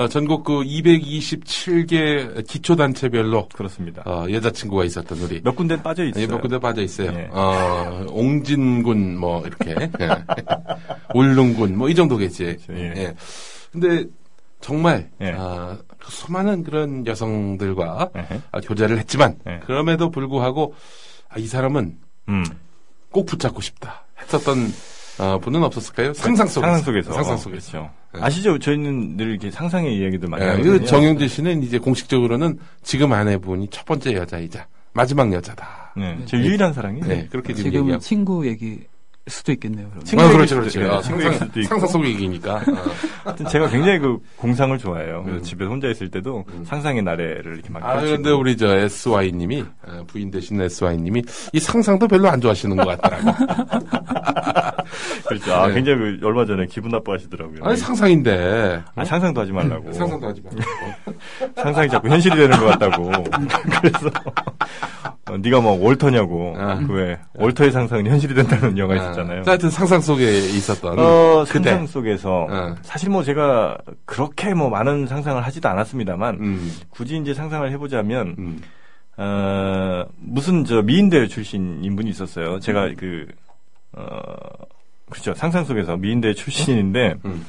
어, 0.00 0.08
전국 0.08 0.44
그 0.44 0.62
227개 0.62 2.46
기초단체별로 2.48 3.48
그렇습니다. 3.50 4.02
어, 4.06 4.24
여자친구가 4.30 4.84
있었던 4.86 5.18
우리 5.18 5.42
몇 5.42 5.54
군데 5.54 5.76
빠져 5.82 6.04
있어요. 6.06 6.22
예, 6.22 6.26
몇 6.26 6.40
군데 6.40 6.58
빠져 6.58 6.80
있어요. 6.80 7.12
예. 7.12 7.28
어, 7.30 8.06
옹진군 8.08 9.18
뭐 9.18 9.42
이렇게 9.46 9.72
예. 10.00 10.08
울릉군 11.14 11.76
뭐 11.76 11.90
이 11.90 11.94
정도겠지. 11.94 12.56
예. 12.70 12.92
예. 12.96 13.14
근데 13.72 14.06
정말 14.62 15.10
예. 15.20 15.34
아, 15.36 15.76
그 15.98 16.10
수많은 16.10 16.62
그런 16.64 17.06
여성들과. 17.06 18.10
아, 18.52 18.60
교제를 18.60 18.96
했지만 19.00 19.36
예. 19.48 19.60
그럼에도 19.66 20.10
불구하고 20.10 20.72
아, 21.28 21.38
이 21.38 21.46
사람은 21.46 21.98
음. 22.30 22.44
꼭 23.10 23.26
붙잡고 23.26 23.60
싶다 23.60 24.06
했었던 24.18 24.72
어, 25.18 25.38
분은 25.40 25.62
없었을까요? 25.62 26.14
상상 26.14 26.46
속에서. 26.46 26.68
상상 26.72 26.84
속에서. 26.84 27.12
상상 27.12 27.36
속에서. 27.36 27.72
그렇죠. 27.72 27.99
예. 28.16 28.20
아시죠? 28.20 28.58
저희는 28.58 29.16
늘 29.16 29.30
이렇게 29.30 29.50
상상의 29.50 29.96
이야기들 29.96 30.28
많이 30.28 30.44
예, 30.44 30.48
하거든요. 30.48 30.78
그 30.78 30.84
정영재 30.84 31.28
씨는 31.28 31.62
이제 31.62 31.78
공식적으로는 31.78 32.58
지금 32.82 33.12
아내분이 33.12 33.68
첫 33.70 33.84
번째 33.86 34.14
여자이자 34.14 34.66
마지막 34.92 35.32
여자다. 35.32 35.92
네, 35.96 36.18
제 36.26 36.36
유일한 36.38 36.72
사랑이에요. 36.72 37.06
네, 37.06 37.28
그렇게 37.30 37.54
지금 37.54 37.70
지금은 37.70 37.84
얘기하고. 37.84 38.02
친구 38.02 38.46
얘기 38.46 38.80
수도 39.30 39.52
있겠네요. 39.52 39.86
그러면. 39.88 40.04
친구 40.04 40.24
아, 40.24 40.28
그렇죠, 40.30 40.56
그렇죠. 40.56 40.80
아, 40.80 40.82
얘기일 40.82 41.02
상상, 41.02 41.32
수도 41.32 41.60
있고. 41.60 41.68
상상 41.68 41.88
속 41.88 42.04
얘기니까. 42.06 42.54
어. 42.56 42.62
하여튼 43.24 43.46
제가 43.46 43.68
굉장히 43.68 43.98
그 43.98 44.18
공상을 44.36 44.76
좋아해요. 44.78 45.22
그래서 45.24 45.40
음. 45.40 45.42
집에 45.42 45.64
혼자 45.64 45.88
있을 45.88 46.10
때도 46.10 46.44
음. 46.52 46.64
상상의 46.64 47.02
나래를 47.02 47.54
이렇게 47.54 47.70
막 47.70 47.84
아, 47.84 47.94
펼치고. 47.94 48.06
그런데 48.08 48.30
우리 48.30 48.56
저 48.56 48.76
SY님이, 48.76 49.64
어, 49.86 50.04
부인 50.06 50.30
되신 50.30 50.60
SY님이 50.60 51.22
이 51.52 51.60
상상도 51.60 52.08
별로 52.08 52.28
안 52.28 52.40
좋아하시는 52.40 52.76
것 52.76 52.86
같더라고. 52.86 53.30
그렇죠. 55.26 55.54
아, 55.54 55.68
네. 55.68 55.74
굉장히 55.74 56.18
그 56.18 56.26
얼마 56.26 56.44
전에 56.44 56.66
기분 56.66 56.90
나빠하시더라고요. 56.90 57.58
아니, 57.62 57.76
상상인데. 57.76 58.82
아, 58.94 59.04
상상도 59.04 59.40
하지 59.40 59.52
말라고. 59.52 59.92
상상도 59.92 60.26
하지 60.26 60.42
마. 60.42 60.50
상상이 61.62 61.88
자꾸 61.88 62.08
현실이 62.08 62.34
되는 62.36 62.58
것 62.58 62.66
같다고. 62.66 63.10
그래서 63.80 64.10
어, 65.30 65.36
네가 65.38 65.60
뭐 65.60 65.72
월터냐고. 65.84 66.56
아. 66.58 66.74
그왜 66.86 67.18
월터의 67.34 67.70
상상은 67.70 68.06
현실이 68.06 68.34
된다는 68.34 68.76
영화 68.78 68.96
있었 68.96 69.18
잖아요. 69.22 69.42
자, 69.44 69.52
하여튼 69.52 69.70
상상 69.70 70.00
속에 70.00 70.24
있었던. 70.38 70.98
어, 70.98 71.44
그대. 71.48 71.70
상상 71.70 71.86
속에서 71.86 72.46
어. 72.48 72.74
사실 72.82 73.10
뭐 73.10 73.22
제가 73.22 73.78
그렇게 74.04 74.54
뭐 74.54 74.68
많은 74.70 75.06
상상을 75.06 75.44
하지도 75.44 75.68
않았습니다만 75.68 76.34
음, 76.40 76.72
굳이 76.90 77.16
이제 77.16 77.34
상상을 77.34 77.70
해보자면 77.72 78.36
음. 78.38 78.62
어, 79.16 80.04
무슨 80.18 80.64
저 80.64 80.82
미인대 80.82 81.26
출신인 81.28 81.94
분이 81.96 82.10
있었어요. 82.10 82.58
제가 82.60 82.90
그 82.96 83.26
어, 83.92 84.06
그렇죠 85.10 85.34
상상 85.34 85.64
속에서 85.64 85.96
미인대 85.96 86.34
출신인데 86.34 87.16
음. 87.24 87.44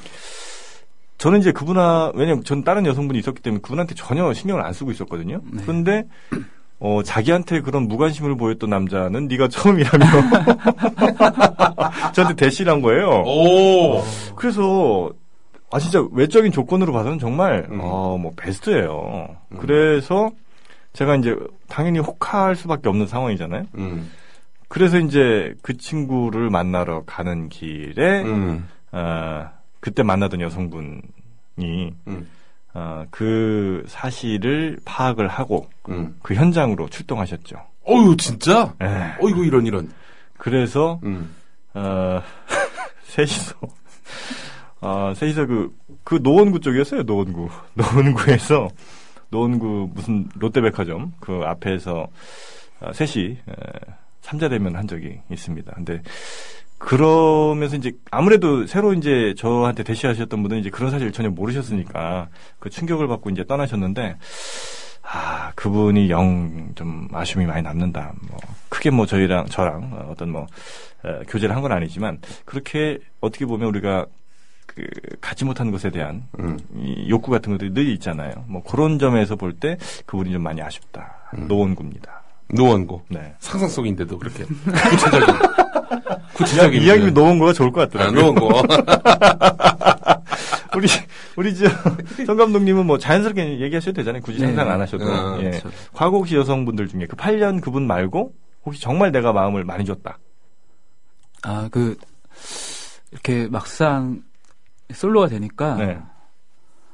저는 1.17 1.39
이제 1.39 1.51
그분하 1.51 2.11
왜냐면 2.15 2.43
전 2.43 2.63
다른 2.63 2.85
여성분이 2.85 3.19
있었기 3.19 3.43
때문에 3.43 3.61
그분한테 3.61 3.93
전혀 3.93 4.33
신경을 4.33 4.65
안 4.65 4.73
쓰고 4.73 4.91
있었거든요. 4.91 5.41
네. 5.51 5.61
그런데 5.61 6.05
어, 6.83 7.03
자기한테 7.03 7.61
그런 7.61 7.87
무관심을 7.87 8.35
보였던 8.37 8.71
남자는 8.71 9.27
네가 9.27 9.49
처음이라며 9.49 10.05
저한테 12.11 12.35
대시를 12.35 12.71
한 12.71 12.81
거예요. 12.81 13.21
오! 13.23 14.03
그래서 14.35 15.11
아 15.71 15.77
진짜 15.77 16.03
외적인 16.11 16.51
조건으로 16.51 16.91
봐서는 16.91 17.19
정말 17.19 17.67
음. 17.69 17.79
어, 17.83 18.17
뭐 18.17 18.31
베스트예요. 18.35 19.35
음. 19.51 19.57
그래서 19.59 20.31
제가 20.93 21.15
이제 21.17 21.35
당연히 21.69 21.99
혹할 21.99 22.55
수밖에 22.55 22.89
없는 22.89 23.05
상황이잖아요. 23.05 23.65
음, 23.75 24.09
그래서 24.67 24.97
이제 24.97 25.53
그 25.61 25.77
친구를 25.77 26.49
만나러 26.49 27.03
가는 27.05 27.47
길에 27.47 28.23
음, 28.23 28.67
어, 28.91 29.47
그때 29.79 30.01
만나던 30.01 30.41
여성분이 30.41 31.01
음, 31.59 32.27
어, 32.73 33.05
그 33.11 33.83
사실을 33.87 34.77
파악을 34.85 35.27
하고 35.27 35.69
음. 35.89 36.17
그 36.21 36.33
현장으로 36.33 36.89
출동하셨죠. 36.89 37.57
어유 37.87 38.15
진짜? 38.17 38.73
에. 38.81 39.15
어이구, 39.19 39.45
이런, 39.45 39.65
이런. 39.65 39.91
그래서 40.37 40.99
음. 41.03 41.29
어, 41.73 42.21
셋이서, 43.07 43.55
어, 44.81 45.13
셋이서 45.15 45.45
그, 45.45 45.75
그 46.03 46.19
노원구 46.21 46.59
쪽이었어요, 46.59 47.03
노원구. 47.03 47.49
노원구에서, 47.75 48.69
노원구 49.29 49.91
무슨 49.93 50.29
롯데백화점, 50.35 51.13
그 51.19 51.41
앞에서, 51.45 52.07
어, 52.81 52.93
셋이, 52.93 53.37
에, 53.47 53.53
삼자대면 54.21 54.75
한 54.75 54.87
적이 54.87 55.19
있습니다. 55.29 55.71
근데, 55.73 56.01
그러면서 56.81 57.75
이제, 57.77 57.91
아무래도 58.09 58.65
새로 58.67 58.93
이제 58.93 59.33
저한테 59.37 59.83
대시하셨던 59.83 60.41
분은 60.43 60.59
이제 60.59 60.69
그런 60.69 60.91
사실을 60.91 61.11
전혀 61.11 61.29
모르셨으니까, 61.29 62.27
그 62.59 62.69
충격을 62.69 63.07
받고 63.07 63.29
이제 63.29 63.45
떠나셨는데, 63.45 64.17
아, 65.03 65.51
그분이 65.55 66.09
영 66.09 66.71
좀 66.75 67.07
아쉬움이 67.11 67.45
많이 67.45 67.61
남는다. 67.61 68.13
뭐 68.29 68.37
크게 68.69 68.89
뭐 68.91 69.05
저희랑 69.05 69.47
저랑 69.47 69.89
어, 69.93 70.07
어떤 70.11 70.29
뭐 70.31 70.47
어, 71.03 71.19
교제를 71.27 71.53
한 71.55 71.61
건 71.61 71.71
아니지만 71.73 72.19
그렇게 72.45 72.97
어떻게 73.19 73.45
보면 73.45 73.67
우리가 73.69 74.05
그 74.67 74.83
갖지 75.19 75.43
못한 75.43 75.69
것에 75.69 75.89
대한 75.89 76.23
음. 76.39 76.57
이 76.75 77.09
욕구 77.09 77.29
같은 77.29 77.51
것들이 77.51 77.73
늘 77.73 77.87
있잖아요. 77.89 78.31
뭐 78.47 78.63
그런 78.63 78.99
점에서 78.99 79.35
볼 79.35 79.53
때 79.59 79.77
그분이 80.05 80.31
좀 80.31 80.43
많이 80.43 80.61
아쉽다. 80.61 81.13
음. 81.37 81.47
노원구입니다. 81.47 82.20
노원고. 82.53 83.03
네. 83.09 83.33
상상 83.39 83.69
속인데도 83.69 84.17
그렇게 84.17 84.45
구체적인 84.45 85.27
구체적인 86.35 86.81
이야기 86.81 87.11
노원구가 87.11 87.53
좋을 87.53 87.71
것 87.71 87.81
아, 87.81 87.85
같더라고요. 87.85 88.21
노원고 88.21 88.61
우리 90.75 90.87
우리 91.35 91.55
저성 91.55 92.37
감독님은 92.37 92.85
뭐 92.85 92.97
자연스럽게 92.97 93.59
얘기하셔도 93.59 93.93
되잖아요. 93.95 94.21
굳이 94.21 94.39
네. 94.39 94.47
상상 94.47 94.69
안 94.71 94.81
하셔도. 94.81 95.05
어, 95.05 95.37
예. 95.39 95.49
그렇죠. 95.51 95.69
과거 95.93 96.17
혹시 96.17 96.35
여성분들 96.35 96.87
중에 96.87 97.07
그 97.07 97.15
8년 97.15 97.61
그분 97.61 97.87
말고 97.87 98.33
혹시 98.65 98.81
정말 98.81 99.11
내가 99.11 99.33
마음을 99.33 99.63
많이 99.63 99.85
줬다. 99.85 100.19
아, 101.43 101.67
그, 101.71 101.97
이렇게 103.11 103.47
막상 103.49 104.21
솔로가 104.93 105.27
되니까 105.27 105.75
네. 105.75 105.99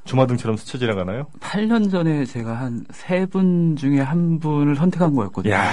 주마등처럼 0.07 0.57
스쳐 0.57 0.77
지나가나요? 0.77 1.27
8년 1.39 1.91
전에 1.91 2.25
제가 2.25 2.53
한 2.59 2.85
세 2.91 3.25
분 3.27 3.75
중에 3.75 3.99
한 4.01 4.39
분을 4.39 4.75
선택한 4.75 5.13
거였거든요. 5.13 5.53
야 5.53 5.71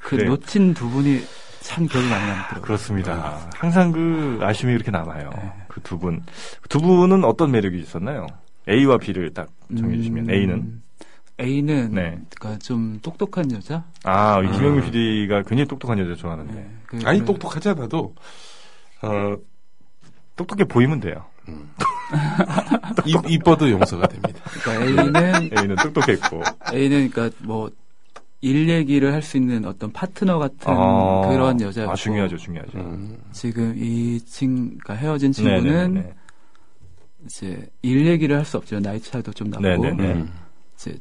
그 0.00 0.10
그래요. 0.16 0.30
놓친 0.30 0.72
두 0.74 0.88
분이 0.90 1.20
참 1.60 1.86
기억이 1.86 2.08
많이 2.08 2.24
남더라고요. 2.28 2.62
그렇습니다. 2.62 3.48
항상 3.56 3.90
그 3.90 4.38
아쉬움이 4.40 4.74
그렇게 4.74 4.90
남아요. 4.92 5.30
네. 5.34 5.52
그두 5.68 5.98
분. 5.98 6.22
두 6.68 6.80
분은 6.80 7.24
어떤 7.24 7.50
매력이 7.50 7.80
있었나요? 7.80 8.26
A와 8.68 8.98
B를 8.98 9.34
딱 9.34 9.48
정해주시면 9.76 10.28
음, 10.28 10.30
A는 10.30 10.82
A는 11.40 11.90
네. 11.92 12.18
그러니까 12.38 12.58
좀 12.60 12.98
똑똑한 13.02 13.50
여자. 13.52 13.84
아이 14.04 14.46
김영민 14.52 14.84
음. 14.84 14.90
PD가 14.90 15.42
굉장히 15.42 15.66
똑똑한 15.66 15.98
여자 15.98 16.14
좋아하는데 16.14 16.52
네. 16.54 16.70
그- 16.86 16.98
아니 17.04 17.18
그- 17.20 17.24
똑똑하지 17.26 17.70
않아도 17.70 18.14
어, 19.02 19.36
똑똑해 20.36 20.64
보이면 20.64 21.00
돼요. 21.00 21.24
이, 23.04 23.16
이뻐도 23.34 23.70
용서가 23.70 24.06
됩니다. 24.08 24.40
그러니까 24.62 24.84
A는 24.84 25.50
A는 25.58 25.76
똑똑했고 25.76 26.42
A는 26.72 27.10
그러니까 27.10 27.36
뭐 27.44 27.70
일 28.42 28.68
얘기를 28.68 29.12
할 29.12 29.22
수 29.22 29.36
있는 29.38 29.64
어떤 29.64 29.92
파트너 29.92 30.38
같은 30.38 30.58
아, 30.66 31.22
그런 31.28 31.60
여자였고 31.60 31.92
아 31.92 31.94
중요하죠, 31.96 32.36
중요하죠. 32.36 32.78
음. 32.78 33.18
지금 33.32 33.74
이 33.76 34.20
친, 34.20 34.78
그러니까 34.78 34.94
헤어진 34.94 35.32
네네네. 35.32 35.60
친구는 35.62 36.12
이제 37.24 37.68
일 37.82 38.06
얘기를 38.06 38.36
할 38.36 38.44
수 38.44 38.56
없죠. 38.58 38.78
나이 38.78 39.00
차도 39.00 39.32
좀 39.32 39.48
나고 39.50 39.62
네네네. 39.62 40.12
음. 40.12 40.32
이제 40.76 40.96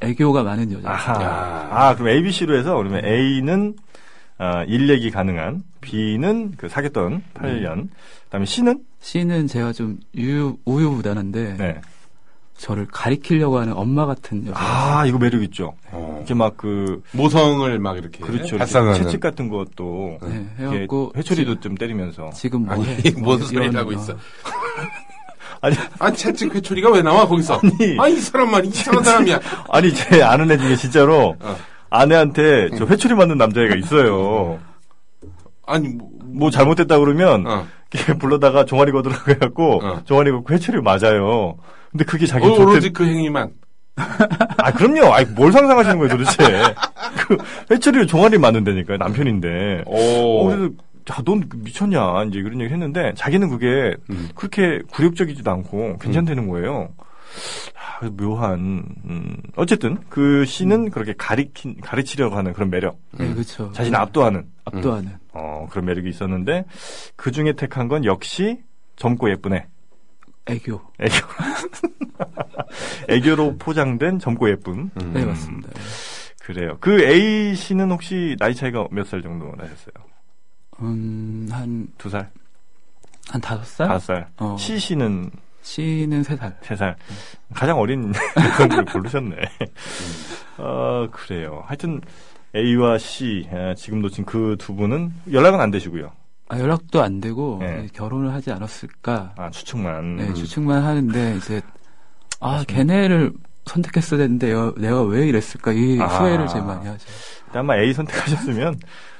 애교가 0.00 0.44
많은 0.44 0.72
여자. 0.72 0.88
아, 0.90 1.94
그럼 1.96 2.08
A, 2.08 2.22
B, 2.22 2.30
C로 2.30 2.56
해서 2.56 2.76
그러면 2.76 3.04
A는 3.04 3.74
아, 4.38 4.62
일 4.64 4.88
얘기 4.88 5.10
가능한, 5.10 5.64
B는 5.80 6.52
그 6.56 6.68
사귀었던 6.68 7.22
8년, 7.34 7.88
그다음에 8.26 8.46
C는 8.46 8.84
C는 9.00 9.46
제가 9.46 9.72
좀 9.72 9.98
유유 10.14 10.58
우유부단한데 10.64 11.56
네. 11.58 11.80
저를 12.56 12.86
가리키려고 12.90 13.58
하는 13.58 13.72
엄마 13.74 14.04
같은 14.04 14.44
여자. 14.46 14.58
아, 14.58 15.06
이거 15.06 15.16
매력 15.18 15.42
있죠. 15.44 15.74
어. 15.92 16.16
이렇게 16.18 16.34
막 16.34 16.56
그 16.56 17.02
모성을 17.12 17.78
막 17.78 17.96
이렇게 17.96 18.18
그렇죠. 18.18 18.58
발산하는 18.58 18.94
채찍 19.04 19.20
같은 19.20 19.48
것도 19.48 20.18
네, 20.22 20.46
이렇게 20.58 20.76
해갖고 20.76 21.12
회초리도 21.16 21.60
좀 21.60 21.76
때리면서 21.76 22.30
지금 22.30 22.64
뭐 22.64 22.74
아니 22.74 22.84
해? 22.86 23.10
뭔뭐 23.12 23.38
소리를 23.38 23.76
하고 23.76 23.90
어, 23.90 23.92
있어? 23.92 24.16
아니 25.62 25.76
아 26.00 26.12
채찍 26.12 26.52
회초리가 26.54 26.90
왜 26.90 27.02
나와 27.02 27.26
거기서? 27.28 27.60
아니. 27.62 27.96
아이 27.98 28.16
사람만 28.16 28.64
이상한 28.66 29.04
사람이야. 29.04 29.40
아니 29.70 29.94
제 29.94 30.20
아는 30.22 30.50
애 30.50 30.58
중에 30.58 30.74
진짜로 30.74 31.36
어. 31.40 31.56
아내한테 31.90 32.70
저 32.76 32.84
회초리 32.86 33.14
맞는 33.14 33.38
남자애가 33.38 33.76
있어요. 33.76 34.58
아니 35.64 35.88
뭐, 35.90 36.07
뭐 36.34 36.50
잘못됐다 36.50 36.98
그러면 36.98 37.46
어. 37.46 37.66
이렇게 37.92 38.14
불러다가 38.14 38.64
종아리 38.64 38.92
거들어 38.92 39.14
갖고 39.40 39.84
어. 39.84 40.02
종아리 40.04 40.30
걷고 40.30 40.52
회초리 40.52 40.80
맞아요. 40.82 41.56
근데 41.90 42.04
그게 42.04 42.26
자기 42.26 42.46
어. 42.46 42.52
오로지 42.52 42.92
그 42.92 43.04
행위만. 43.04 43.50
아 44.58 44.72
그럼요. 44.72 45.12
아이 45.12 45.24
뭘 45.24 45.50
상상하시는 45.52 45.98
거예요 45.98 46.16
도대체? 46.16 46.74
그 47.26 47.36
회초리를 47.70 48.06
종아리 48.06 48.38
맞는다니까요 48.38 48.98
남편인데. 48.98 49.84
어, 49.86 49.90
오. 49.90 50.44
그래서 50.46 50.64
야, 51.10 51.22
넌 51.24 51.48
미쳤냐 51.54 52.24
이제 52.24 52.42
그런 52.42 52.60
얘기 52.60 52.72
했는데 52.72 53.12
자기는 53.16 53.48
그게 53.48 53.96
음. 54.10 54.28
그렇게 54.34 54.80
굴욕적이지도 54.90 55.50
않고 55.50 55.98
괜찮다는 55.98 56.48
거예요. 56.48 56.90
아, 58.00 58.08
묘한 58.10 58.84
음, 59.06 59.36
어쨌든 59.56 59.98
그 60.08 60.44
씨는 60.44 60.90
그렇게 60.90 61.14
가리킨 61.16 61.80
가르치려고 61.80 62.36
하는 62.36 62.52
그런 62.52 62.70
매력, 62.70 62.98
네, 63.12 63.32
그렇죠. 63.32 63.72
자신 63.72 63.94
을 63.94 64.00
압도하는 64.00 64.46
압도하는. 64.64 65.12
어, 65.38 65.66
그런 65.70 65.84
매력이 65.86 66.08
있었는데 66.08 66.64
그 67.16 67.30
중에 67.30 67.52
택한 67.52 67.88
건 67.88 68.04
역시 68.04 68.62
젊고 68.96 69.28
애. 69.30 69.66
애교. 70.46 70.80
애교. 70.98 71.14
애교로 73.08 73.56
포장된 73.58 74.18
젊고 74.18 74.50
예쁨. 74.50 74.90
음. 75.00 75.12
네, 75.12 75.24
맞습니다. 75.24 75.68
그래요. 76.42 76.76
그 76.80 77.00
A 77.02 77.54
씨는 77.54 77.90
혹시 77.90 78.34
나이 78.38 78.54
차이가 78.54 78.86
몇 78.90 79.06
살 79.06 79.22
정도 79.22 79.46
나셨어요? 79.56 79.92
음, 80.80 81.48
한, 81.50 81.88
두 81.98 82.08
살? 82.08 82.30
한 83.28 83.40
다섯 83.40 83.64
살? 83.64 83.88
다섯 83.88 84.00
살? 84.14 84.28
어. 84.38 84.56
C 84.58 84.78
씨는 84.78 85.30
C는 85.62 86.22
세 86.22 86.34
살. 86.36 86.56
세 86.62 86.74
살. 86.76 86.96
가장 87.54 87.78
어린 87.78 88.12
여성분을 88.38 88.84
고르셨네. 88.86 89.36
어, 90.56 91.06
그래요. 91.10 91.62
하여튼 91.66 92.00
A와 92.54 92.98
C, 92.98 93.46
아, 93.52 93.74
지금 93.74 94.00
놓친 94.00 94.24
그두 94.24 94.74
분은 94.74 95.12
연락은 95.32 95.60
안 95.60 95.70
되시고요. 95.70 96.10
아, 96.48 96.58
연락도 96.58 97.02
안 97.02 97.20
되고, 97.20 97.58
네. 97.60 97.86
결혼을 97.92 98.32
하지 98.32 98.50
않았을까. 98.50 99.34
아, 99.36 99.50
추측만. 99.50 100.16
네, 100.16 100.28
음. 100.28 100.34
추측만 100.34 100.82
하는데, 100.82 101.36
이제, 101.36 101.60
아, 102.40 102.52
맞습니다. 102.52 102.74
걔네를 102.74 103.32
선택했어야 103.66 104.18
되는데, 104.18 104.54
내가, 104.78 105.02
왜 105.02 105.28
이랬을까. 105.28 105.72
이 105.72 105.98
아. 106.00 106.06
후회를 106.06 106.46
제일 106.48 106.64
많이 106.64 106.86
하죠. 106.86 107.06
아마 107.52 107.76
A 107.76 107.92
선택하셨으면 107.92 108.78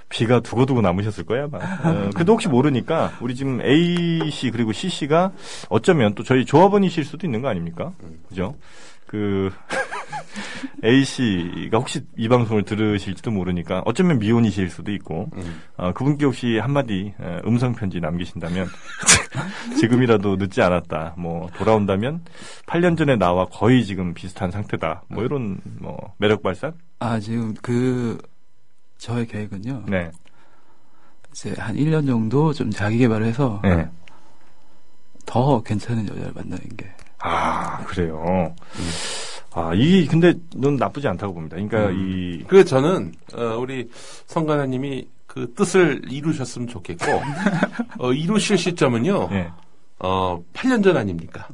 B가 0.09 0.41
두고두고 0.41 0.81
남으셨을 0.81 1.25
거야, 1.25 1.45
아마. 1.45 1.59
어, 1.85 2.11
그래도 2.15 2.33
혹시 2.33 2.49
모르니까 2.49 3.13
우리 3.21 3.35
지금 3.35 3.61
A 3.61 4.31
씨 4.31 4.51
그리고 4.51 4.73
C 4.73 4.89
씨가 4.89 5.33
어쩌면 5.69 6.15
또 6.15 6.23
저희 6.23 6.47
조합원이실 6.47 7.05
수도 7.05 7.27
있는 7.27 7.43
거 7.43 7.49
아닙니까? 7.49 7.93
그죠? 8.29 8.55
그 9.07 9.51
A 10.85 11.05
씨가 11.05 11.79
혹시 11.79 12.05
이 12.17 12.29
방송을 12.29 12.65
들으실지도 12.65 13.31
모르니까 13.31 13.83
어쩌면 13.85 14.19
미혼이실 14.19 14.71
수도 14.71 14.93
있고 14.93 15.29
음. 15.35 15.63
어, 15.77 15.93
그분께 15.93 16.25
혹시 16.25 16.59
한마디 16.59 17.15
어, 17.19 17.39
음성 17.47 17.75
편지 17.75 18.01
남기신다면 18.01 18.67
지금이라도 19.79 20.37
늦지 20.37 20.63
않았다. 20.63 21.15
뭐 21.17 21.49
돌아온다면 21.57 22.25
8년 22.67 22.97
전에 22.97 23.17
나와 23.17 23.47
거의 23.47 23.85
지금 23.85 24.15
비슷한 24.15 24.51
상태다. 24.51 25.03
뭐 25.09 25.25
이런 25.25 25.61
뭐 25.79 26.15
매력 26.19 26.43
발산? 26.43 26.75
아, 27.01 27.21
지금 27.21 27.55
그, 27.63 28.19
저의 28.99 29.27
계획은요. 29.27 29.85
네. 29.87 30.11
이제 31.33 31.55
한 31.59 31.77
1년 31.77 32.07
정도 32.07 32.53
좀 32.53 32.71
자기 32.71 32.99
개발을 32.99 33.27
해서, 33.27 33.61
네. 33.63 33.89
더 35.25 35.63
괜찮은 35.63 36.09
여자를 36.09 36.33
만나는 36.35 36.77
게. 36.77 36.91
아, 37.21 37.85
그래요. 37.85 38.55
아, 39.59 39.75
이, 39.75 40.07
근데, 40.07 40.35
넌 40.55 40.77
나쁘지 40.77 41.09
않다고 41.09 41.35
봅니다. 41.35 41.57
그러니까, 41.57 41.89
음. 41.89 42.41
이, 42.41 42.45
그 42.45 42.65
저는 42.65 43.13
어, 43.35 43.57
우리 43.59 43.91
성관아님이 44.27 45.09
그 45.27 45.53
뜻을 45.55 46.03
이루셨으면 46.11 46.69
좋겠고 46.69 47.05
어, 47.99 48.13
이루실 48.13 48.57
시점은요. 48.57 49.29
예. 49.33 49.51
어, 49.99 50.43
8년 50.53 50.83
전 50.83 50.97
아닙니까? 50.97 51.49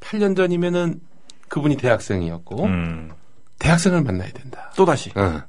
8년 0.00 0.36
전이면은 0.36 1.00
그분이 1.48 1.76
대학생이었고 1.76 2.64
음, 2.64 3.12
대학생을 3.58 4.02
만나야 4.02 4.30
된다. 4.30 4.72
또 4.76 4.84
다시. 4.84 5.10
어. 5.14 5.42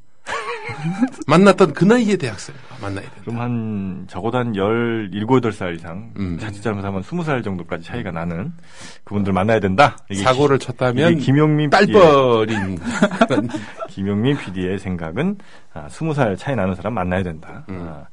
만났던 1.27 1.73
그 1.73 1.85
나이의 1.85 2.17
대학생을 2.17 2.59
만나야 2.81 3.05
된다. 3.05 3.21
그럼 3.25 3.39
한, 3.39 4.05
적어도 4.07 4.37
한 4.37 4.53
17, 4.53 5.11
8살 5.11 5.75
이상, 5.75 6.11
음. 6.17 6.37
자칫 6.39 6.61
잘못하면 6.61 7.01
20살 7.01 7.43
정도까지 7.43 7.83
차이가 7.83 8.11
나는 8.11 8.53
그분들 9.03 9.33
만나야 9.33 9.59
된다. 9.59 9.97
이게 10.09 10.21
사고를 10.23 10.57
기- 10.57 10.65
쳤다면 10.67 11.13
이게 11.13 11.21
김용민 11.21 11.69
PD의, 11.69 12.47
김용민 13.89 14.37
PD의 14.37 14.79
생각은, 14.79 15.37
아, 15.73 15.87
20살 15.87 16.37
차이 16.37 16.55
나는 16.55 16.75
사람 16.75 16.93
만나야 16.93 17.23
된다. 17.23 17.65
음. 17.69 17.87
아, 17.89 18.05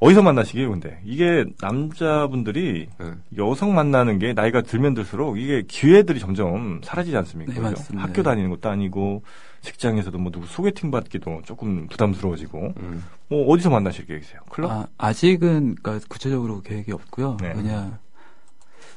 어디서 0.00 0.22
만나시게요, 0.22 0.70
근데? 0.70 0.98
이게 1.04 1.44
남자분들이 1.62 2.88
응. 3.00 3.22
여성 3.38 3.74
만나는 3.74 4.18
게 4.18 4.34
나이가 4.34 4.60
들면 4.60 4.92
들수록 4.94 5.38
이게 5.38 5.62
기회들이 5.66 6.18
점점 6.20 6.80
사라지지 6.84 7.16
않습니까? 7.18 7.52
네, 7.52 7.58
그죠? 7.58 7.70
맞습니다. 7.70 8.06
학교 8.06 8.22
다니는 8.22 8.50
것도 8.50 8.68
아니고 8.68 9.22
직장에서도 9.64 10.16
뭐 10.18 10.30
누구 10.30 10.46
소개팅 10.46 10.90
받기도 10.90 11.42
조금 11.44 11.88
부담스러워지고 11.88 12.74
음. 12.76 13.04
뭐 13.28 13.46
어디서 13.48 13.70
만나실 13.70 14.06
계획이세요? 14.06 14.40
클럽? 14.50 14.70
아, 14.70 14.86
아직은, 14.98 15.76
그러니까 15.82 16.06
구체적으로 16.08 16.60
계획이 16.60 16.92
없고요. 16.92 17.38
네. 17.40 17.52
그냥, 17.54 17.98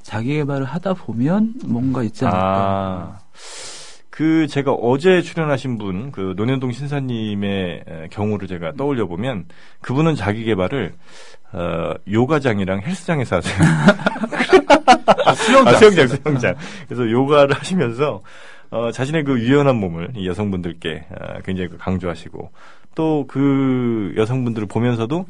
자기 0.03 0.36
개발을 0.36 0.65
하다 0.65 0.93
보면 0.93 1.56
뭔가 1.65 2.03
있지 2.03 2.25
않을까. 2.25 2.39
아, 2.41 3.19
그 4.10 4.47
제가 4.47 4.71
어제 4.71 5.21
출연하신 5.21 5.77
분, 5.77 6.12
그 6.12 6.34
노년동 6.38 6.71
신사님의 6.71 7.84
에, 7.88 8.08
경우를 8.10 8.47
제가 8.47 8.73
떠올려 8.77 9.06
보면 9.06 9.45
그분은 9.82 10.15
자기 10.15 10.43
개발을 10.45 10.95
어, 11.51 11.93
요가장이랑 12.10 12.82
헬스장에서 12.82 13.38
하세요. 13.38 13.56
아, 15.25 15.36
수영장. 15.36 15.73
아, 15.73 15.77
수영장, 15.77 16.08
수영장. 16.08 16.56
그래서 16.88 17.10
요가를 17.12 17.56
하시면서 17.56 18.21
어, 18.69 18.91
자신의 18.91 19.23
그 19.23 19.39
유연한 19.39 19.75
몸을 19.77 20.12
이 20.15 20.27
여성분들께 20.27 21.06
어, 21.10 21.39
굉장히 21.45 21.69
그 21.69 21.77
강조하시고 21.77 22.51
또 22.95 23.25
그 23.27 24.13
여성분들을 24.17 24.67
보면서도 24.67 25.25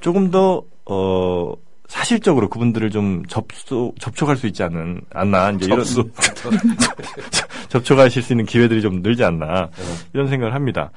조금 0.00 0.30
더 0.30 0.62
어, 0.84 1.52
사실적으로 1.88 2.48
그분들을 2.48 2.90
좀 2.90 3.24
접속 3.26 3.98
접촉할 4.00 4.36
수 4.36 4.46
있지 4.46 4.62
않는 4.64 5.00
않나 5.14 5.50
이제 5.52 5.66
접수. 5.66 6.00
이런 6.00 6.66
접촉하실 7.68 8.22
수 8.22 8.32
있는 8.32 8.44
기회들이 8.44 8.82
좀 8.82 9.02
늘지 9.02 9.24
않나 9.24 9.70
이런 10.12 10.28
생각을 10.28 10.54
합니다. 10.54 10.90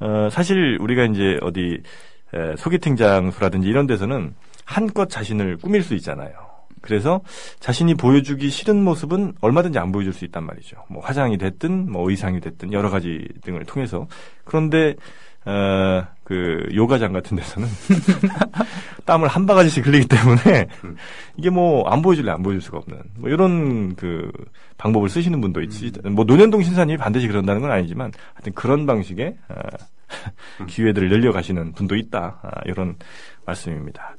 어, 0.00 0.28
사실 0.30 0.78
우리가 0.80 1.04
이제 1.04 1.38
어디 1.42 1.80
에, 2.34 2.56
소개팅 2.56 2.96
장소라든지 2.96 3.68
이런 3.68 3.86
데서는 3.86 4.34
한껏 4.64 5.08
자신을 5.08 5.58
꾸밀 5.58 5.82
수 5.82 5.94
있잖아요. 5.94 6.45
그래서 6.86 7.20
자신이 7.58 7.94
보여주기 7.94 8.48
싫은 8.48 8.82
모습은 8.84 9.34
얼마든지 9.40 9.78
안 9.78 9.90
보여줄 9.90 10.12
수 10.12 10.24
있단 10.24 10.44
말이죠. 10.44 10.76
뭐 10.88 11.02
화장이 11.02 11.36
됐든 11.36 11.90
뭐 11.90 12.08
의상이 12.08 12.40
됐든 12.40 12.72
여러 12.72 12.90
가지 12.90 13.26
등을 13.42 13.64
통해서 13.64 14.06
그런데 14.44 14.94
어, 15.44 16.04
그 16.24 16.68
요가장 16.74 17.12
같은 17.12 17.36
데서는 17.36 17.68
땀을 19.04 19.28
한 19.28 19.46
바가지씩 19.46 19.86
흘리기 19.86 20.08
때문에 20.08 20.66
이게 21.36 21.50
뭐 21.50 21.88
안 21.88 22.02
보여줄래 22.02 22.32
안 22.32 22.42
보여줄 22.42 22.60
수가 22.62 22.78
없는 22.78 23.00
뭐 23.16 23.30
이런 23.30 23.94
그 23.96 24.30
방법을 24.78 25.08
쓰시는 25.08 25.40
분도 25.40 25.60
있지. 25.62 25.92
뭐 26.04 26.24
노년동 26.24 26.62
신사님이 26.62 26.98
반드시 26.98 27.26
그런다는 27.28 27.62
건 27.62 27.70
아니지만 27.70 28.12
하여튼 28.34 28.52
그런 28.54 28.86
방식의 28.86 29.36
어, 29.48 30.66
기회들을 30.66 31.08
늘려가시는 31.08 31.72
분도 31.72 31.96
있다. 31.96 32.40
아, 32.42 32.50
이런 32.64 32.96
말씀입니다. 33.44 34.16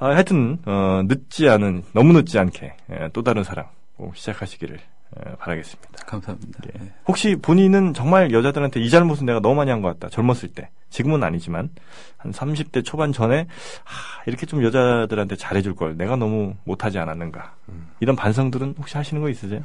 아, 0.00 0.06
하여튼 0.10 0.58
어, 0.64 1.02
늦지 1.04 1.48
않은 1.48 1.84
너무 1.92 2.12
늦지 2.12 2.38
않게 2.38 2.76
예, 2.90 3.08
또 3.12 3.22
다른 3.22 3.42
사랑 3.42 3.66
꼭 3.96 4.16
시작하시기를 4.16 4.78
예, 4.78 5.36
바라겠습니다. 5.36 6.04
감사합니다. 6.06 6.60
예. 6.66 6.84
예. 6.84 6.92
혹시 7.08 7.34
본인은 7.36 7.94
정말 7.94 8.30
여자들한테 8.30 8.80
이 8.80 8.90
잘못은 8.90 9.26
내가 9.26 9.40
너무 9.40 9.56
많이 9.56 9.70
한 9.70 9.82
것 9.82 9.88
같다. 9.98 10.08
젊었을 10.10 10.50
때. 10.50 10.70
지금은 10.90 11.22
아니지만 11.24 11.70
한 12.16 12.32
30대 12.32 12.84
초반 12.84 13.12
전에 13.12 13.46
하, 13.84 14.22
이렇게 14.26 14.46
좀 14.46 14.62
여자들한테 14.62 15.36
잘해줄 15.36 15.74
걸 15.74 15.96
내가 15.96 16.16
너무 16.16 16.54
못하지 16.64 16.98
않았는가. 16.98 17.54
이런 18.00 18.16
반성들은 18.16 18.76
혹시 18.78 18.96
하시는 18.96 19.20
거 19.20 19.28
있으세요? 19.28 19.60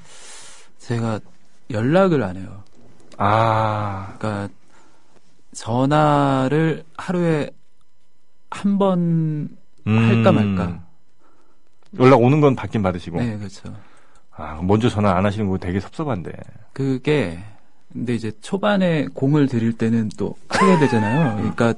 제가 0.79 1.19
연락을 1.69 2.23
안 2.23 2.35
해요. 2.37 2.63
아, 3.17 4.15
그러니까 4.17 4.53
전화를 5.53 6.83
하루에 6.97 7.49
한 8.49 8.77
번 8.77 9.49
음. 9.87 9.97
할까 9.97 10.31
말까. 10.31 10.79
연락 11.99 12.21
오는 12.21 12.41
건 12.41 12.55
받긴 12.55 12.81
받으시고. 12.83 13.19
네, 13.19 13.37
그렇죠. 13.37 13.73
아, 14.35 14.59
먼저 14.63 14.89
전화 14.89 15.15
안 15.15 15.25
하시는 15.25 15.47
거 15.47 15.57
되게 15.57 15.79
섭섭한데. 15.79 16.31
그게 16.73 17.39
근데 17.91 18.15
이제 18.15 18.31
초반에 18.41 19.05
공을 19.13 19.47
들일 19.47 19.73
때는 19.77 20.09
또 20.17 20.35
크게 20.47 20.79
되잖아요. 20.79 21.35
그러니까 21.37 21.73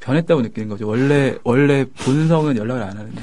변했다고 0.00 0.42
느끼는 0.42 0.68
거죠. 0.68 0.86
원래 0.86 1.36
원래 1.42 1.84
본성은 2.04 2.56
연락을 2.56 2.82
안 2.82 2.96
하는데 2.96 3.20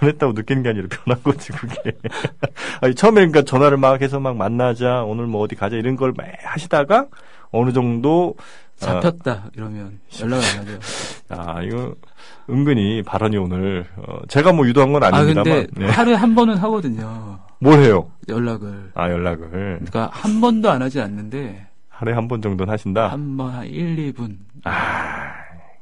변했다고 0.00 0.32
느끼는 0.34 0.62
게 0.62 0.68
아니라 0.68 0.86
변한 0.90 1.22
거지, 1.22 1.50
그게. 1.52 1.92
아니, 2.80 2.94
처음에 2.94 3.14
그러니까 3.26 3.42
전화를 3.42 3.76
막 3.78 4.00
해서 4.02 4.20
막 4.20 4.36
만나자, 4.36 5.02
오늘 5.02 5.26
뭐 5.26 5.40
어디 5.42 5.54
가자, 5.56 5.76
이런 5.76 5.96
걸 5.96 6.12
막 6.16 6.26
하시다가 6.44 7.06
어느 7.50 7.72
정도 7.72 8.34
잡혔다 8.82 9.50
이러면 9.56 9.98
연락을 10.20 10.44
안 10.44 10.58
하죠. 10.66 10.78
아, 11.28 11.62
이거 11.62 11.94
은근히 12.50 13.02
발언이 13.02 13.36
오늘 13.36 13.86
어, 13.96 14.18
제가 14.28 14.52
뭐 14.52 14.66
유도한 14.66 14.92
건아 14.92 15.06
아닙니다만 15.08 15.44
근데 15.44 15.66
네. 15.76 15.88
하루에 15.90 16.14
한 16.14 16.34
번은 16.34 16.56
하거든요. 16.58 17.38
뭘 17.60 17.80
해요? 17.82 18.10
연락을. 18.28 18.90
아 18.94 19.08
연락을 19.10 19.48
그러니까 19.50 20.10
한 20.12 20.40
번도 20.40 20.70
안 20.70 20.82
하지 20.82 21.00
않는데 21.00 21.66
하루에 21.88 22.14
한 22.14 22.26
번 22.28 22.42
정도는 22.42 22.72
하신다. 22.72 23.08
한 23.08 23.36
번 23.36 23.50
한 23.50 23.66
1, 23.66 24.12
2분. 24.12 24.36
아, 24.64 25.32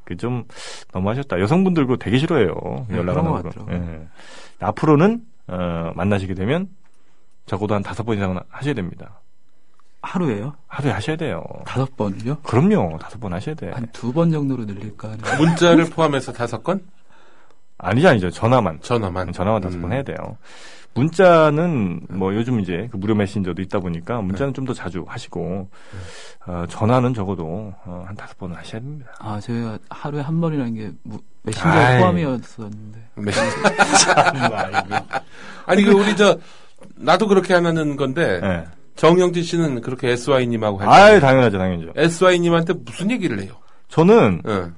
그좀 0.05 0.45
너무하셨다. 0.93 1.41
여성분들 1.41 1.87
그거 1.87 1.97
되게 1.97 2.19
싫어해요. 2.19 2.53
네, 2.89 2.97
연락 2.99 3.13
그런 3.15 3.27
안것 3.27 3.39
하고. 3.39 3.49
같더라고요. 3.49 3.77
예. 4.03 4.07
앞으로는 4.61 5.23
어, 5.49 5.93
만나시게 5.95 6.35
되면 6.35 6.69
적어도 7.47 7.75
한 7.75 7.83
다섯 7.83 8.05
번 8.05 8.17
이상은 8.17 8.39
하셔야 8.51 8.75
됩니다. 8.75 9.21
하루에요? 10.03 10.55
하루에 10.67 10.93
하셔야 10.93 11.17
돼요. 11.17 11.43
다섯 11.67 11.95
번을요? 11.97 12.39
그럼요. 12.43 12.99
다섯 12.99 13.19
번 13.21 13.33
하셔야 13.35 13.55
돼. 13.55 13.71
한 13.71 13.87
두 13.93 14.13
번 14.13 14.31
정도로 14.31 14.65
늘릴까 14.65 15.11
하는. 15.11 15.21
문자를 15.39 15.85
포함해서 15.91 16.33
다섯 16.33 16.63
건? 16.65 16.81
아니죠, 17.79 18.09
아니죠. 18.09 18.31
전화만. 18.31 18.79
전화만. 18.83 19.33
전화만 19.33 19.61
다섯 19.61 19.77
음. 19.77 19.83
번 19.83 19.93
해야 19.93 20.03
돼요. 20.03 20.17
문자는 20.95 22.01
뭐 22.11 22.35
요즘 22.35 22.59
이제 22.61 22.89
그 22.91 22.97
무료 22.97 23.15
메신저도 23.15 23.63
있다 23.63 23.79
보니까 23.79 24.21
문자는 24.23 24.53
좀더 24.53 24.75
자주 24.75 25.05
하시고 25.07 25.69
어, 26.47 26.65
전화는 26.69 27.15
적어도 27.15 27.73
어, 27.85 28.05
한 28.09 28.17
다섯 28.17 28.37
번은 28.39 28.57
하셔야 28.57 28.81
됩니다. 28.81 29.13
아 29.21 29.39
저희가 29.39 29.79
하루에 29.89 30.21
한 30.21 30.41
번이라는 30.41 30.75
게 30.75 30.91
무- 31.05 31.21
메신저 31.43 31.69
아이. 31.69 32.01
포함이었었는데. 32.01 32.99
메신저. 33.15 33.57
아니 35.67 35.85
그 35.85 35.93
우리 35.93 36.17
저 36.17 36.37
나도 36.97 37.29
그렇게 37.29 37.55
하는 37.55 37.97
건데 37.97 38.41
네. 38.41 38.65
정영진 38.97 39.43
씨는 39.43 39.81
그렇게 39.81 40.11
SY님하고 40.11 40.81
아유 40.83 41.21
당연하죠, 41.21 41.59
당연하죠. 41.59 41.93
SY님한테 41.97 42.75
무슨 42.85 43.11
얘기를 43.11 43.41
해요? 43.41 43.53
저는 43.89 44.43
응. 44.47 44.75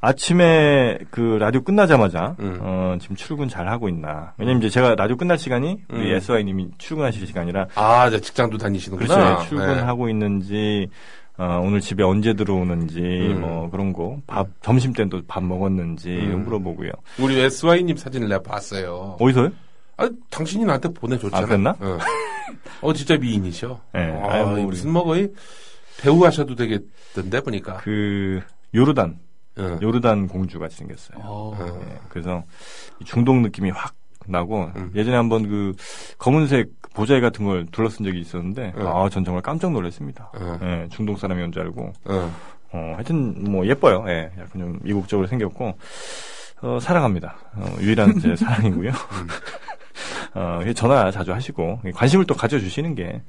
아침에 0.00 0.98
그 1.10 1.20
라디오 1.40 1.62
끝나자마자 1.62 2.36
음. 2.40 2.58
어, 2.60 2.96
지금 3.00 3.16
출근 3.16 3.48
잘 3.48 3.68
하고 3.68 3.88
있나? 3.88 4.34
왜냐면 4.36 4.60
이제 4.60 4.68
제가 4.68 4.94
라디오 4.96 5.16
끝날 5.16 5.38
시간이 5.38 5.78
우리 5.90 6.10
음. 6.10 6.16
SY님이 6.16 6.72
출근하실 6.76 7.26
시간이라 7.26 7.68
아, 7.74 8.08
이제 8.08 8.20
직장도 8.20 8.58
다니시는구나. 8.58 9.14
그렇죠. 9.14 9.42
네. 9.42 9.48
출근하고 9.48 10.08
있는지 10.10 10.88
어, 11.38 11.60
오늘 11.64 11.80
집에 11.80 12.02
언제 12.04 12.34
들어오는지 12.34 13.00
음. 13.00 13.40
뭐 13.40 13.70
그런 13.70 13.92
거 13.92 14.18
밥 14.26 14.46
점심 14.62 14.92
또밥 14.92 15.42
먹었는지 15.42 16.10
음. 16.10 16.44
물어보고요. 16.44 16.90
우리 17.18 17.40
SY님 17.40 17.96
사진을 17.96 18.28
내가 18.28 18.42
봤어요. 18.42 19.16
어디서요? 19.18 19.50
아, 19.96 20.08
당신이 20.28 20.64
나한테 20.64 20.88
보내줬잖아. 20.90 21.42
아, 21.42 21.46
그랬나? 21.46 21.70
어, 21.80 21.98
어, 22.80 22.92
진짜 22.92 23.16
미인이셔. 23.16 23.80
네. 23.92 24.12
아, 24.22 24.32
아유, 24.32 24.44
뭐 24.44 24.52
우리- 24.54 24.62
무슨 24.64 24.90
뭐 24.92 25.04
거의 25.04 25.32
배우 26.00 26.24
하셔도 26.24 26.54
되겠던데 26.54 27.40
보니까. 27.40 27.78
그 27.78 28.40
요르단 28.74 29.18
응. 29.58 29.78
요르단 29.80 30.26
공주 30.28 30.58
같이 30.58 30.76
생겼어요. 30.78 31.56
예, 31.60 31.98
그래서 32.08 32.42
이 33.00 33.04
중동 33.04 33.42
느낌이 33.42 33.70
확 33.70 33.94
나고 34.26 34.70
음. 34.76 34.90
예전에 34.94 35.16
한번 35.16 35.48
그 35.48 35.74
검은색 36.18 36.70
보자기 36.94 37.20
같은 37.20 37.44
걸 37.44 37.66
둘러쓴 37.66 38.04
적이 38.04 38.20
있었는데 38.20 38.72
음. 38.76 38.86
아전 38.86 39.24
정말 39.24 39.42
깜짝 39.42 39.70
놀랐습니다. 39.72 40.32
음. 40.36 40.58
예, 40.62 40.88
중동 40.90 41.16
사람이온 41.16 41.52
줄 41.52 41.62
알고 41.62 41.92
어. 42.06 42.34
어, 42.72 42.92
하여튼 42.96 43.44
뭐 43.50 43.64
예뻐요. 43.66 44.04
예, 44.08 44.32
약간 44.38 44.60
좀 44.60 44.80
이국적으로 44.84 45.28
생겼고 45.28 45.78
어, 46.62 46.78
사랑합니다. 46.80 47.36
어, 47.56 47.76
유일한 47.80 48.18
제 48.18 48.34
사랑이고요. 48.36 48.90
어, 50.34 50.60
전화 50.74 51.10
자주 51.10 51.32
하시고 51.32 51.80
관심을 51.94 52.26
또 52.26 52.34
가져주시는 52.34 52.94
게 52.94 53.22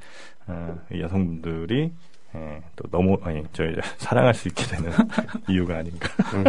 어, 0.48 0.78
이 0.92 1.02
여성분들이 1.02 1.92
예, 2.36 2.62
또 2.76 2.90
너무 2.90 3.18
아니 3.24 3.44
저 3.54 3.64
사랑할 3.98 4.34
수 4.34 4.48
있게 4.50 4.66
되는 4.66 4.92
이유가 5.48 5.78
아닌가. 5.78 6.10
음. 6.34 6.44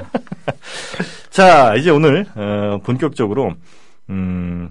자 1.31 1.75
이제 1.77 1.91
오늘 1.91 2.27
어, 2.35 2.79
본격적으로 2.83 3.55
음, 4.11 4.71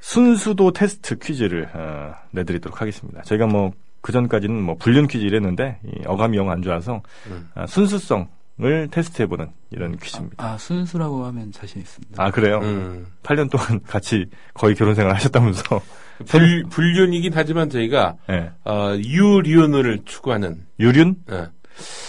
순수도 0.00 0.72
테스트 0.72 1.18
퀴즈를 1.18 1.68
어, 1.74 2.14
내드리도록 2.30 2.80
하겠습니다. 2.80 3.22
저희가 3.22 3.46
뭐 3.46 3.72
그 4.02 4.10
전까지는 4.12 4.60
뭐 4.60 4.74
불륜 4.76 5.06
퀴즈 5.06 5.24
이랬는데 5.24 5.78
이 5.86 6.02
어감이 6.06 6.36
영 6.36 6.50
안 6.50 6.60
좋아서 6.60 7.02
음. 7.28 7.48
아, 7.54 7.66
순수성 7.66 8.28
을 8.60 8.88
테스트해보는 8.90 9.48
이런 9.70 9.96
퀴즈입니다. 9.96 10.36
아 10.44 10.58
순수라고 10.58 11.24
하면 11.26 11.50
자신 11.52 11.80
있습니다. 11.80 12.22
아 12.22 12.30
그래요? 12.30 12.60
음. 12.62 13.06
8년 13.22 13.50
동안 13.50 13.80
같이 13.88 14.26
거의 14.54 14.74
결혼 14.74 14.94
생활 14.94 15.14
하셨다면서? 15.14 15.80
불, 16.28 16.62
불륜이긴 16.68 17.32
하지만 17.34 17.70
저희가 17.70 18.16
예. 18.30 18.50
어, 18.64 18.94
유륜을 18.96 20.00
추구하는 20.04 20.66
유륜? 20.78 21.16
어, 21.30 21.48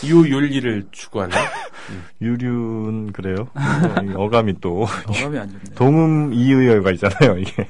유윤리를 0.03 0.85
추구하는 0.91 1.35
유륜 2.21 3.11
그래요? 3.11 3.47
어, 3.55 4.01
이 4.03 4.13
어감이 4.15 4.55
또 4.61 4.85
어감이 5.07 5.37
안 5.37 5.49
좋네. 5.49 5.75
동음 5.75 6.33
이의어가 6.33 6.91
있잖아요. 6.91 7.37
이게 7.37 7.67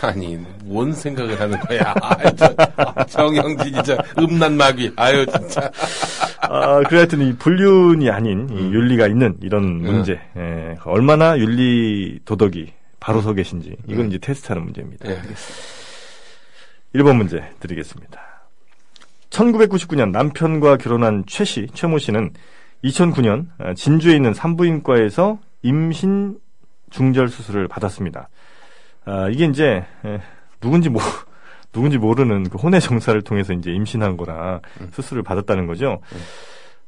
아니 0.00 0.38
뭔 0.62 0.92
생각을 0.92 1.40
하는 1.40 1.58
거야 1.60 1.92
아, 2.00 2.30
저, 2.36 2.54
아, 2.76 3.04
정영진이 3.04 3.82
저 3.84 3.98
음란 4.16 4.56
마귀 4.56 4.92
아유 4.94 5.26
진짜 5.26 5.68
아, 6.40 6.80
그래 6.88 6.98
하여튼 6.98 7.22
이 7.22 7.32
불륜이 7.36 8.08
아닌 8.10 8.48
이 8.50 8.52
음. 8.52 8.72
윤리가 8.72 9.08
있는 9.08 9.36
이런 9.42 9.82
문제. 9.82 10.20
예, 10.36 10.76
얼마나 10.84 11.36
윤리 11.36 12.20
도덕이 12.24 12.72
바로 13.00 13.20
서 13.20 13.32
계신지 13.32 13.76
이건 13.88 14.04
음. 14.04 14.08
이제 14.08 14.18
테스트하는 14.18 14.62
문제입니다. 14.64 15.10
예. 15.10 15.20
1번 16.94 17.16
문제 17.16 17.42
드리겠습니다. 17.60 18.20
1999년 19.38 20.10
남편과 20.10 20.78
결혼한 20.78 21.24
최 21.26 21.44
씨, 21.44 21.68
최모 21.72 21.98
씨는 21.98 22.32
2009년 22.84 23.46
어, 23.58 23.74
진주에 23.74 24.16
있는 24.16 24.34
산부인과에서 24.34 25.38
임신 25.62 26.38
중절 26.90 27.28
수술을 27.28 27.68
받았습니다. 27.68 28.28
아, 29.04 29.28
이게 29.28 29.44
이제 29.44 29.84
에, 30.04 30.20
누군지 30.60 30.88
모 30.88 30.98
누군지 31.72 31.98
모르는 31.98 32.48
그 32.48 32.58
혼외 32.58 32.80
정사를 32.80 33.20
통해서 33.22 33.52
이제 33.52 33.70
임신한 33.70 34.16
거라 34.16 34.60
음. 34.80 34.88
수술을 34.92 35.22
받았다는 35.22 35.66
거죠. 35.66 36.00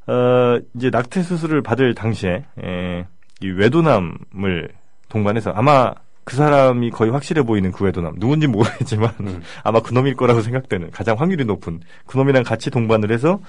어, 0.06 0.58
이제 0.74 0.90
낙태 0.90 1.22
수술을 1.22 1.62
받을 1.62 1.94
당시에 1.94 2.44
에, 2.62 3.06
이 3.42 3.48
외도남을 3.48 4.70
동반해서 5.08 5.50
아마 5.50 5.94
그 6.24 6.36
사람이 6.36 6.90
거의 6.90 7.10
확실해 7.10 7.42
보이는 7.42 7.72
그 7.72 7.84
외도남 7.84 8.14
누군지 8.18 8.46
모르겠지만 8.46 9.12
음. 9.20 9.42
아마 9.64 9.80
그놈일 9.80 10.16
거라고 10.16 10.42
생각되는 10.42 10.90
가장 10.90 11.18
확률이 11.18 11.44
높은 11.44 11.80
그놈이랑 12.06 12.42
같이 12.44 12.70
동반을 12.70 13.10
해서 13.10 13.40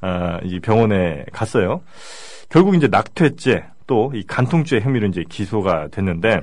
아, 0.00 0.38
이 0.44 0.60
병원에 0.60 1.24
갔어요. 1.32 1.80
결국 2.48 2.74
이제 2.74 2.86
낙태죄 2.88 3.64
또 3.88 4.12
이 4.14 4.22
간통죄 4.24 4.80
혐의로 4.80 5.08
이제 5.08 5.24
기소가 5.28 5.88
됐는데 5.88 6.42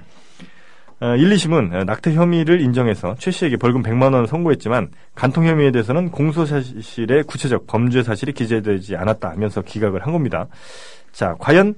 어, 1.00 1.16
1, 1.16 1.30
2심은 1.30 1.86
낙태 1.86 2.14
혐의를 2.14 2.62
인정해서 2.62 3.16
최 3.20 3.30
씨에게 3.30 3.58
벌금 3.58 3.84
100만 3.84 4.14
원을 4.14 4.28
선고했지만 4.28 4.90
간통 5.14 5.46
혐의에 5.46 5.72
대해서는 5.72 6.10
공소 6.10 6.46
사실에 6.46 7.22
구체적 7.22 7.68
범죄 7.68 8.02
사실이 8.02 8.34
기재되지 8.34 8.96
않았다 8.96 9.30
하면서 9.30 9.62
기각을 9.62 10.06
한 10.06 10.14
겁니다. 10.14 10.48
자, 11.12 11.36
과연 11.40 11.76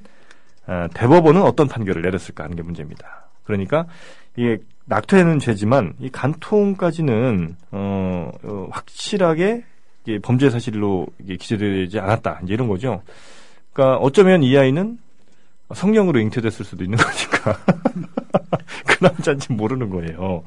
어, 0.67 0.87
대법원은 0.93 1.41
어떤 1.41 1.67
판결을 1.67 2.01
내렸을까 2.01 2.43
하는 2.43 2.55
게 2.55 2.61
문제입니다. 2.61 3.26
그러니까 3.47 3.88
이게 4.36 4.60
낙태는 4.86 5.39
죄지만 5.39 5.93
이 5.99 6.10
간통까지는 6.10 7.55
어, 7.71 8.31
어, 8.43 8.67
확실하게 8.71 9.63
이게 10.05 10.19
범죄 10.19 10.49
사실로 10.49 11.07
이게 11.19 11.38
기재되지 11.38 11.99
않았다 11.99 12.41
이제 12.43 12.53
이런 12.53 12.67
거죠. 12.67 13.01
그러니까 13.73 13.97
어쩌면 13.97 14.43
이 14.43 14.57
아이는 14.57 14.99
성령으로 15.73 16.19
잉태됐을 16.19 16.63
수도 16.63 16.83
있는 16.83 16.97
거니까 16.99 17.60
그 18.86 19.03
남자인지 19.03 19.53
모르는 19.53 19.89
거예요. 19.89 20.43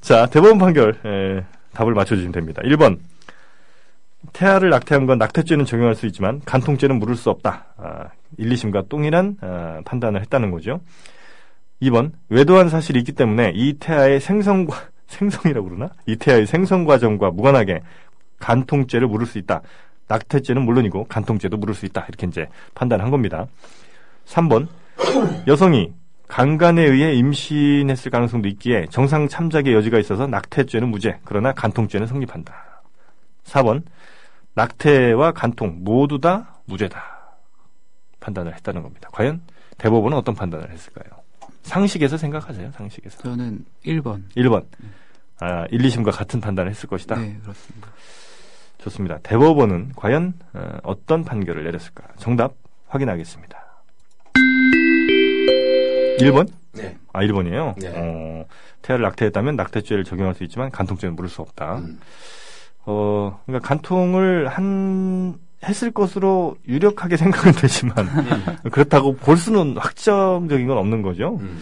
자 0.00 0.26
대법원 0.26 0.58
판결 0.58 0.98
에, 1.04 1.44
답을 1.72 1.94
맞춰주시면 1.94 2.32
됩니다. 2.32 2.62
1번 2.62 2.98
태아를 4.32 4.68
낙태한 4.70 5.06
건 5.06 5.18
낙태죄는 5.18 5.64
적용할 5.64 5.94
수 5.94 6.06
있지만 6.06 6.40
간통죄는 6.44 6.98
물을 6.98 7.16
수 7.16 7.30
없다. 7.30 7.66
아, 7.78 8.08
1, 8.36 8.50
2심과 8.50 8.88
동일한 8.88 9.36
아, 9.40 9.80
판단을 9.84 10.20
했다는 10.20 10.50
거죠. 10.50 10.80
2번 11.82 12.12
외도한 12.28 12.68
사실이 12.68 12.98
있기 13.00 13.12
때문에 13.12 13.52
이 13.54 13.74
태아의 13.74 14.20
생성과 14.20 14.76
생성이라고 15.06 15.68
그러나 15.68 15.90
이 16.06 16.16
태아의 16.16 16.46
생성 16.46 16.84
과정과 16.84 17.30
무관하게 17.30 17.82
간통죄를 18.38 19.08
물을 19.08 19.26
수 19.26 19.38
있다. 19.38 19.60
낙태죄는 20.08 20.62
물론이고 20.62 21.04
간통죄도 21.04 21.56
물을 21.56 21.74
수 21.74 21.86
있다. 21.86 22.04
이렇게 22.08 22.26
이제 22.26 22.46
판단한 22.74 23.10
겁니다. 23.10 23.46
3번 24.26 24.66
여성이 25.46 25.92
강간에 26.26 26.82
의해 26.82 27.14
임신했을 27.14 28.10
가능성도 28.10 28.48
있기에 28.48 28.86
정상 28.90 29.28
참작의 29.28 29.74
여지가 29.74 29.98
있어서 29.98 30.26
낙태죄는 30.26 30.88
무죄. 30.88 31.18
그러나 31.24 31.52
간통죄는 31.52 32.06
성립한다. 32.06 32.82
4번 33.44 33.82
낙태와 34.54 35.32
간통 35.32 35.78
모두 35.80 36.20
다 36.20 36.60
무죄다. 36.66 37.02
판단을 38.20 38.54
했다는 38.54 38.82
겁니다. 38.82 39.08
과연 39.12 39.40
대법원은 39.78 40.16
어떤 40.16 40.34
판단을 40.34 40.70
했을까요? 40.70 41.19
상식에서 41.62 42.16
생각하세요. 42.16 42.72
상식에서. 42.72 43.22
저는 43.22 43.64
1번. 43.84 44.22
1번. 44.36 44.64
아, 45.40 45.66
1, 45.70 45.80
2심과 45.80 46.12
같은 46.12 46.40
판단을 46.40 46.70
했을 46.70 46.88
것이다. 46.88 47.16
네, 47.16 47.38
그렇습니다. 47.42 47.88
좋습니다. 48.78 49.18
대법원은 49.22 49.92
과연 49.96 50.34
어, 50.54 50.78
어떤 50.82 51.24
판결을 51.24 51.64
내렸을까? 51.64 52.04
정답 52.18 52.54
확인하겠습니다. 52.88 53.58
1번? 56.18 56.50
네. 56.72 56.96
아, 57.12 57.20
1번이에요? 57.20 57.78
네. 57.78 57.92
어, 57.94 58.44
태아를 58.82 59.02
낙태했다면 59.04 59.56
낙태죄를 59.56 60.04
적용할 60.04 60.34
수 60.34 60.44
있지만 60.44 60.70
간통죄는 60.70 61.16
물을 61.16 61.28
수 61.28 61.42
없다. 61.42 61.78
음. 61.78 62.00
어, 62.86 63.40
그러니까 63.46 63.66
간통을 63.66 64.48
한, 64.48 65.38
했을 65.64 65.90
것으로 65.90 66.56
유력하게 66.66 67.16
생각은 67.16 67.52
되지만, 67.52 67.94
그렇다고 68.72 69.14
볼 69.14 69.36
수는 69.36 69.76
확정적인 69.76 70.66
건 70.66 70.78
없는 70.78 71.02
거죠. 71.02 71.36
음. 71.40 71.60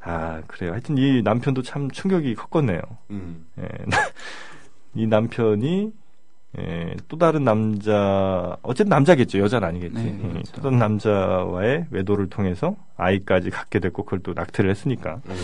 아, 0.00 0.40
그래요. 0.46 0.72
하여튼 0.72 0.98
이 0.98 1.22
남편도 1.22 1.62
참 1.62 1.90
충격이 1.90 2.34
컸겠네요. 2.34 2.80
음. 3.10 3.46
예, 3.58 3.68
이 4.94 5.06
남편이 5.06 5.92
예, 6.58 6.96
또 7.08 7.18
다른 7.18 7.44
남자 7.44 8.56
어쨌든 8.62 8.88
남자겠죠 8.88 9.40
여자는 9.40 9.68
아니겠지 9.68 9.94
네, 9.94 10.18
예, 10.22 10.28
그렇죠. 10.28 10.52
또 10.54 10.62
다른 10.62 10.78
남자와의 10.78 11.86
외도를 11.90 12.28
통해서 12.30 12.76
아이까지 12.96 13.50
갖게 13.50 13.78
됐고 13.78 14.04
그걸 14.04 14.20
또 14.20 14.32
낙태를 14.32 14.70
했으니까 14.70 15.20
음. 15.28 15.34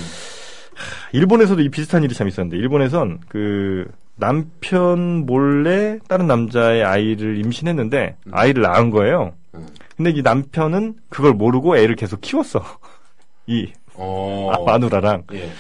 일본에서도 1.13 1.61
이 1.61 1.69
비슷한 1.69 2.03
일이 2.03 2.15
참 2.15 2.29
있었는데 2.29 2.57
일본에선 2.57 3.21
그 3.29 3.91
남편 4.17 5.27
몰래 5.27 5.99
다른 6.09 6.27
남자의 6.27 6.85
아이를 6.85 7.39
임신했는데 7.39 8.17
음. 8.27 8.31
아이를 8.33 8.63
낳은 8.63 8.91
거예요 8.91 9.33
음. 9.55 9.67
근데 9.97 10.11
이 10.11 10.23
남편은 10.23 10.97
그걸 11.09 11.33
모르고 11.35 11.77
애를 11.77 11.97
계속 11.97 12.21
키웠어 12.21 12.63
이 13.47 13.73
어. 13.95 14.51
아, 14.53 14.65
마누라랑 14.65 15.25
예. 15.33 15.51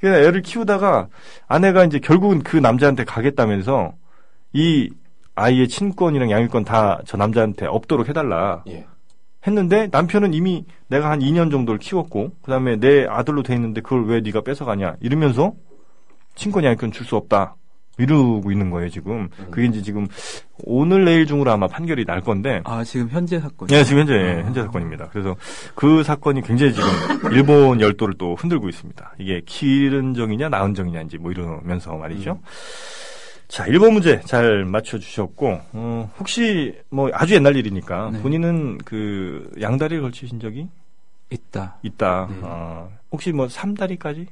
그래서 0.00 0.18
애를 0.26 0.42
키우다가 0.42 1.08
아내가 1.48 1.84
이제 1.84 1.98
결국은 1.98 2.42
그 2.42 2.56
남자한테 2.56 3.04
가겠다면서 3.04 3.92
이 4.52 4.90
아이의 5.34 5.68
친권이랑 5.68 6.30
양육권 6.30 6.64
다 6.64 7.00
저 7.06 7.16
남자한테 7.16 7.66
없도록 7.66 8.08
해달라 8.08 8.62
예. 8.68 8.86
했는데 9.46 9.88
남편은 9.90 10.34
이미 10.34 10.66
내가 10.88 11.10
한 11.10 11.20
2년 11.20 11.50
정도를 11.50 11.78
키웠고 11.78 12.32
그다음에 12.42 12.76
내 12.76 13.06
아들로 13.06 13.42
돼 13.42 13.54
있는데 13.54 13.80
그걸 13.80 14.04
왜 14.06 14.20
네가 14.20 14.42
뺏어가냐 14.42 14.96
이러면서 15.00 15.54
친권 16.34 16.64
양육권 16.64 16.92
줄 16.92 17.06
수 17.06 17.16
없다 17.16 17.56
이러고 18.00 18.50
있는 18.50 18.70
거예요 18.70 18.88
지금 18.88 19.28
그게 19.50 19.66
이제 19.66 19.82
지금 19.82 20.06
오늘 20.64 21.04
내일 21.04 21.26
중으로 21.26 21.50
아마 21.50 21.66
판결이 21.68 22.04
날 22.04 22.20
건데 22.20 22.60
아, 22.64 22.84
지금 22.84 23.08
현재 23.08 23.40
사건. 23.40 23.68
예, 23.70 23.82
지금 23.84 24.00
현재 24.00 24.14
예, 24.14 24.42
현재 24.42 24.62
사건입니다. 24.62 25.08
그래서 25.10 25.36
그 25.74 26.02
사건이 26.02 26.42
굉장히 26.42 26.72
지금 26.72 26.88
일본 27.32 27.80
열도를 27.80 28.14
또 28.18 28.34
흔들고 28.34 28.68
있습니다. 28.68 29.14
이게 29.18 29.40
기른정이냐 29.44 30.48
나은 30.48 30.74
정이냐인지 30.74 31.18
뭐 31.18 31.30
이러면서 31.32 31.96
말이죠. 31.96 32.40
자, 33.48 33.66
일본 33.66 33.94
문제 33.94 34.20
잘 34.20 34.64
맞춰주셨고 34.64 35.60
어, 35.72 36.10
혹시 36.20 36.78
뭐 36.88 37.10
아주 37.12 37.34
옛날 37.34 37.56
일이니까 37.56 38.10
네. 38.12 38.22
본인은 38.22 38.78
그 38.84 39.50
양다리를 39.60 40.00
걸치신 40.02 40.38
적이 40.38 40.68
있다. 41.30 41.76
있다. 41.82 42.26
음. 42.26 42.40
어, 42.44 42.90
혹시 43.10 43.32
뭐 43.32 43.48
삼다리까지 43.48 44.26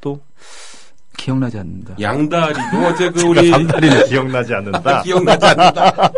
또 0.00 0.20
기억나지 1.16 1.58
않는다. 1.58 1.94
양다리도 2.00 2.78
어제 2.86 3.10
그 3.10 3.22
우리 3.22 3.50
삼다리는 3.50 4.06
기억나지 4.06 4.54
않는다. 4.54 5.02
기억나지 5.02 5.46
않는다. 5.46 5.86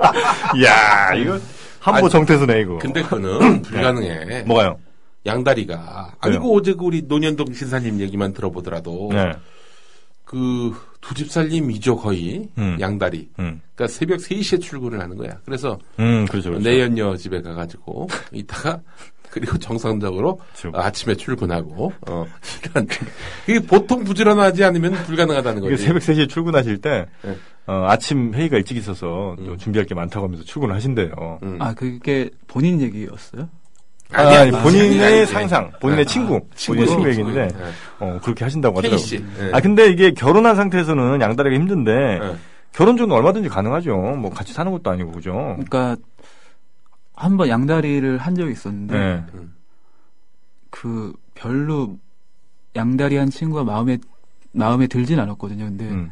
야 0.65 1.15
이거 1.15 1.39
한보 1.81 1.99
아니, 2.07 2.11
정태수네 2.11 2.61
이거. 2.61 2.79
근데 2.79 3.03
그는 3.03 3.63
불가능해. 3.63 4.43
뭐가요? 4.45 4.79
양다리가. 5.25 6.15
아니고 6.21 6.57
어제 6.57 6.75
그 6.75 6.85
우리 6.85 7.03
노년동 7.03 7.53
신사님 7.53 8.01
얘기만 8.01 8.33
들어보더라도 8.33 9.11
네. 9.13 9.33
그두 10.25 11.15
집 11.15 11.31
살림이죠 11.31 11.97
거의 11.97 12.49
음. 12.59 12.77
양다리. 12.81 13.29
음, 13.39 13.61
그러니까 13.75 13.93
새벽 13.93 14.19
3시에 14.19 14.61
출근을 14.61 15.01
하는 15.01 15.17
거야. 15.17 15.39
그래서 15.45 15.79
음, 16.01 16.27
그렇죠. 16.29 16.51
그렇죠. 16.51 16.69
내연녀 16.69 17.17
집에 17.17 17.41
가가지고 17.43 18.09
있다가 18.33 18.81
그리고 19.31 19.59
정상적으로 19.59 20.41
그렇죠. 20.57 20.77
아침에 20.79 21.15
출근하고 21.15 21.93
어 22.09 22.27
이런 22.65 22.87
이게 23.47 23.61
보통 23.61 24.05
부지런하지 24.05 24.65
않으면 24.65 24.93
불가능하다는 25.05 25.62
거지. 25.62 25.77
새벽 25.83 26.03
3시에 26.03 26.29
출근하실 26.29 26.79
때, 26.81 27.07
네. 27.23 27.37
어, 27.67 27.85
아침 27.89 28.33
회의가 28.33 28.57
일찍 28.57 28.77
있어서 28.77 29.37
또 29.39 29.53
음. 29.53 29.59
준비할 29.59 29.87
게 29.87 29.95
많다고 29.95 30.27
하면서 30.27 30.45
출근을 30.45 30.75
하신대요. 30.75 31.39
음. 31.43 31.59
아, 31.61 31.75
그게 31.75 32.31
본인 32.47 32.81
얘기였어요? 32.81 33.49
아니, 34.12 34.29
아니, 34.29 34.37
아니, 34.37 34.57
아니, 34.57 34.62
본인의 34.62 35.05
아니, 35.05 35.17
아니. 35.17 35.27
상상, 35.27 35.73
본인의 35.81 36.05
아, 36.05 36.09
친구, 36.09 36.41
친구, 36.55 36.85
본인의 36.85 37.15
친구. 37.15 37.31
얘기인데, 37.31 37.49
네. 37.49 37.65
어, 37.99 38.21
그렇게 38.23 38.45
하신다고 38.45 38.79
하더라고요. 38.79 39.05
씨. 39.05 39.19
네. 39.19 39.51
아, 39.53 39.61
근데 39.61 39.89
이게 39.89 40.12
결혼한 40.12 40.55
상태에서는 40.55 41.21
양다리가 41.21 41.57
힘든데, 41.57 42.19
네. 42.21 42.37
결혼 42.73 42.97
전은 42.97 43.15
얼마든지 43.17 43.49
가능하죠. 43.49 43.97
뭐 43.97 44.31
같이 44.31 44.53
사는 44.53 44.71
것도 44.71 44.91
아니고, 44.91 45.11
그죠? 45.11 45.33
그러니까 45.33 45.97
한 47.16 47.37
번 47.37 47.48
양다리를 47.48 48.18
한 48.18 48.35
적이 48.35 48.52
있었는데 48.52 48.94
네. 48.98 49.24
그 50.70 51.12
별로 51.35 51.98
양다리 52.74 53.16
한 53.16 53.31
친구가 53.31 53.64
마음에 53.64 53.98
마음에 54.52 54.87
들진 54.87 55.18
않았거든요. 55.18 55.64
근데 55.64 55.88
음. 55.88 56.11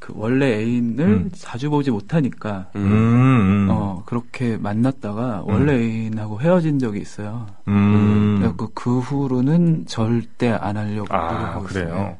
그 0.00 0.12
원래 0.16 0.58
애인을 0.58 1.04
음. 1.06 1.30
자주 1.32 1.70
보지 1.70 1.90
못하니까 1.90 2.68
음, 2.76 2.82
음. 2.84 3.68
어 3.70 4.02
그렇게 4.04 4.56
만났다가 4.56 5.42
원래 5.46 5.74
애인하고 5.74 6.40
헤어진 6.40 6.78
적이 6.78 7.00
있어요. 7.00 7.46
음. 7.68 8.36
그래서 8.38 8.68
그 8.74 8.98
후로는 8.98 9.86
절대 9.86 10.50
안 10.50 10.76
하려고 10.76 11.14
아, 11.14 11.32
노력하고 11.32 11.64
그래요. 11.64 11.86
있어요. 11.86 12.16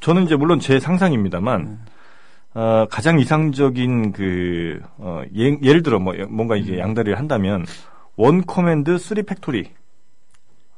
저는 0.00 0.22
이제 0.24 0.34
물론 0.34 0.60
제 0.60 0.80
상상입니다만, 0.80 1.64
네. 1.64 1.76
어, 2.54 2.86
가장 2.90 3.20
이상적인 3.20 4.12
그, 4.12 4.80
어, 4.98 5.22
예, 5.36 5.56
예를 5.62 5.82
들어 5.82 5.98
뭐, 5.98 6.14
뭔가 6.28 6.56
이게 6.56 6.74
음. 6.74 6.78
양다리를 6.78 7.18
한다면, 7.18 7.64
one 8.16 8.44
command, 8.44 8.98
three 8.98 9.22
factory. 9.22 9.70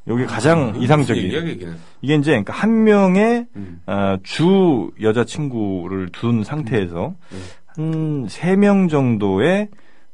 요게 0.09 0.27
가장 0.27 0.75
이상적인. 0.81 1.25
얘기야, 1.25 1.47
얘기는. 1.47 1.77
이게 2.01 2.15
이제 2.17 2.31
그러니까 2.33 2.53
한 2.53 2.83
명의 2.85 3.47
음. 3.55 3.81
어, 3.87 4.17
주 4.25 4.91
여자 5.01 5.25
친구를 5.25 6.09
둔 6.11 6.43
상태에서 6.43 7.15
음. 7.79 8.25
한 8.27 8.45
세 8.45 8.57
명 8.57 8.89
정도의 8.89 9.69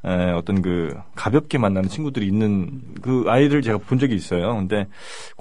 에, 0.04 0.30
어떤 0.32 0.60
그 0.60 0.94
가볍게 1.14 1.56
만나는 1.56 1.88
친구들이 1.88 2.26
있는 2.26 2.82
그 3.00 3.24
아이를 3.28 3.62
제가 3.62 3.78
본 3.78 3.98
적이 3.98 4.14
있어요. 4.14 4.54
근데 4.56 4.86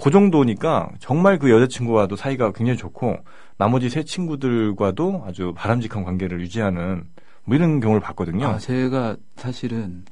그 0.02 0.10
정도니까 0.10 0.90
정말 0.98 1.38
그 1.38 1.50
여자 1.50 1.66
친구와도 1.66 2.16
사이가 2.16 2.52
굉장히 2.52 2.78
좋고 2.78 3.18
나머지 3.58 3.90
세 3.90 4.02
친구들과도 4.04 5.24
아주 5.26 5.52
바람직한 5.56 6.04
관계를 6.04 6.40
유지하는 6.40 7.04
뭐 7.44 7.56
이런 7.56 7.80
경우를 7.80 8.00
봤거든요. 8.00 8.46
아, 8.46 8.58
제가 8.58 9.16
사실은 9.36 10.04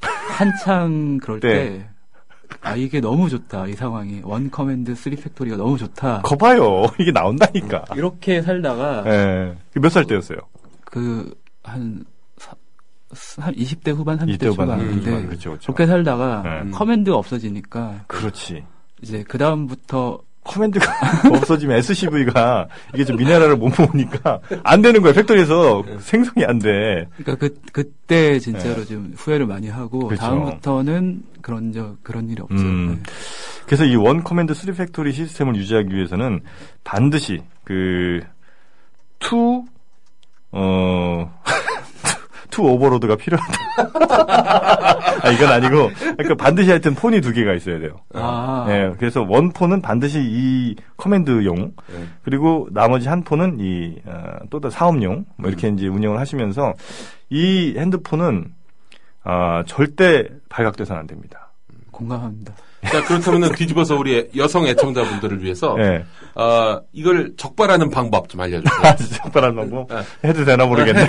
한창 0.00 1.18
그럴 1.18 1.40
네. 1.40 1.48
때, 1.48 1.88
아, 2.60 2.74
이게 2.76 3.00
너무 3.00 3.28
좋다. 3.28 3.66
이 3.68 3.72
상황이. 3.74 4.20
one 4.24 4.50
command 4.50 4.94
three 4.94 5.16
factory가 5.16 5.56
너무 5.56 5.78
좋다. 5.78 6.22
거봐요. 6.22 6.84
이게 6.98 7.10
나온다니까. 7.12 7.84
이렇게 7.96 8.42
살다가, 8.42 9.04
예. 9.06 9.54
몇살 9.80 10.04
때였어요? 10.06 10.38
그, 10.84 11.32
한, 11.62 12.04
사- 12.38 12.56
한 13.40 13.54
20대 13.54 13.94
후반, 13.94 14.18
30대 14.18 14.28
이때 14.34 14.46
후반, 14.48 14.66
초반인데, 14.68 15.10
후반. 15.10 15.26
그렇죠, 15.26 15.50
그렇죠. 15.50 15.72
그렇게 15.72 15.86
살다가 15.86 16.42
네. 16.64 16.70
command가 16.70 17.16
없어지니까, 17.16 18.04
그렇지. 18.08 18.64
이제 19.02 19.22
그다음부터 19.22 20.20
command가 20.44 20.86
없어지면 21.34 21.78
SCV가 21.78 22.68
이게 22.94 23.04
좀 23.04 23.16
미네랄을 23.16 23.56
못 23.56 23.72
모으니까 23.78 24.40
안 24.62 24.82
되는 24.82 25.00
거예요. 25.02 25.14
factory에서 25.14 25.82
생성이 26.00 26.44
안 26.46 26.58
돼. 26.58 27.08
그러니까 27.16 27.34
그 27.36 27.54
그때 27.72 28.38
진짜로 28.38 28.84
좀 28.84 29.12
후회를 29.16 29.46
많이 29.46 29.68
하고 29.68 30.00
네. 30.00 30.06
그렇죠. 30.08 30.22
다음부터는 30.22 31.22
그런 31.42 31.72
저 31.72 31.96
그런 32.02 32.28
일이 32.28 32.40
없죠. 32.42 32.56
음. 32.62 33.00
네. 33.02 33.10
그래서 33.66 33.84
이 33.84 33.96
one 33.96 34.22
command 34.22 34.52
3 34.54 34.74
factory 34.74 35.12
시스템을 35.12 35.56
유지하기 35.56 35.94
위해서는 35.94 36.40
반드시 36.84 37.42
그 37.64 38.20
two, 39.18 39.64
어, 40.52 41.40
two 42.54 42.62
overlord가 42.62 43.16
필요하다. 43.16 43.52
아, 45.26 45.30
이건 45.32 45.50
아니고, 45.50 45.90
그러니까 45.98 46.34
반드시 46.36 46.70
하여튼 46.70 46.94
폰이 46.94 47.20
두 47.20 47.32
개가 47.32 47.52
있어야 47.54 47.80
돼요. 47.80 47.96
아, 48.14 48.66
예, 48.68 48.92
그래서 48.96 49.26
one 49.28 49.50
phone은 49.50 49.82
반드시 49.82 50.20
이 50.20 50.76
command용, 50.96 51.56
네. 51.56 52.04
그리고 52.22 52.68
나머지 52.70 53.08
한 53.08 53.24
폰은 53.24 53.58
이, 53.58 53.96
어, 54.06 54.38
또다 54.50 54.70
사업용, 54.70 55.24
뭐 55.36 55.50
이렇게 55.50 55.66
이제 55.66 55.88
운영을 55.88 56.20
하시면서 56.20 56.74
이 57.28 57.74
핸드폰은, 57.76 58.52
아, 59.24 59.64
절대 59.66 60.28
발각돼서는 60.48 61.00
안 61.00 61.06
됩니다. 61.08 61.43
공감합니다. 61.94 62.52
자, 62.84 63.02
그렇다면 63.04 63.54
뒤집어서 63.54 63.96
우리 63.96 64.28
여성 64.36 64.66
애청자분들을 64.66 65.42
위해서, 65.42 65.76
예. 65.78 66.04
어, 66.34 66.80
이걸 66.92 67.34
적발하는 67.36 67.88
방법 67.90 68.28
좀 68.28 68.40
알려주세요. 68.40 68.80
아, 68.82 68.96
진짜 68.96 69.22
적발한 69.22 69.54
방법 69.54 69.88
네. 69.88 70.28
해도 70.28 70.44
되나 70.44 70.66
모르겠네. 70.66 71.08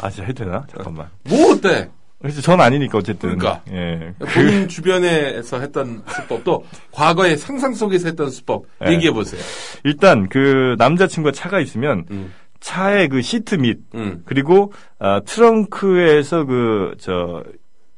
아, 0.00 0.10
진짜 0.10 0.24
해도 0.26 0.44
되나? 0.44 0.66
잠깐만. 0.70 1.08
뭐 1.24 1.52
어때? 1.52 1.88
그래서 2.20 2.40
전 2.40 2.60
아니니까 2.60 2.98
어쨌든. 2.98 3.38
그러니까. 3.38 3.62
예. 3.70 4.14
본인 4.18 4.68
주변에서 4.68 5.60
했던 5.60 6.02
수법, 6.08 6.44
또 6.44 6.64
과거의 6.90 7.36
상상 7.36 7.74
속에서 7.74 8.08
했던 8.08 8.30
수법 8.30 8.64
네. 8.80 8.92
얘기해 8.92 9.12
보세요. 9.12 9.40
일단 9.84 10.28
그 10.28 10.74
남자친구가 10.78 11.32
차가 11.32 11.60
있으면 11.60 12.04
음, 12.10 12.32
차의 12.60 13.08
그 13.10 13.20
시트 13.20 13.56
밑 13.56 13.80
음. 13.94 14.22
그리고 14.24 14.72
아, 14.98 15.20
트렁크에서 15.24 16.44
그 16.44 16.94
저 16.98 17.42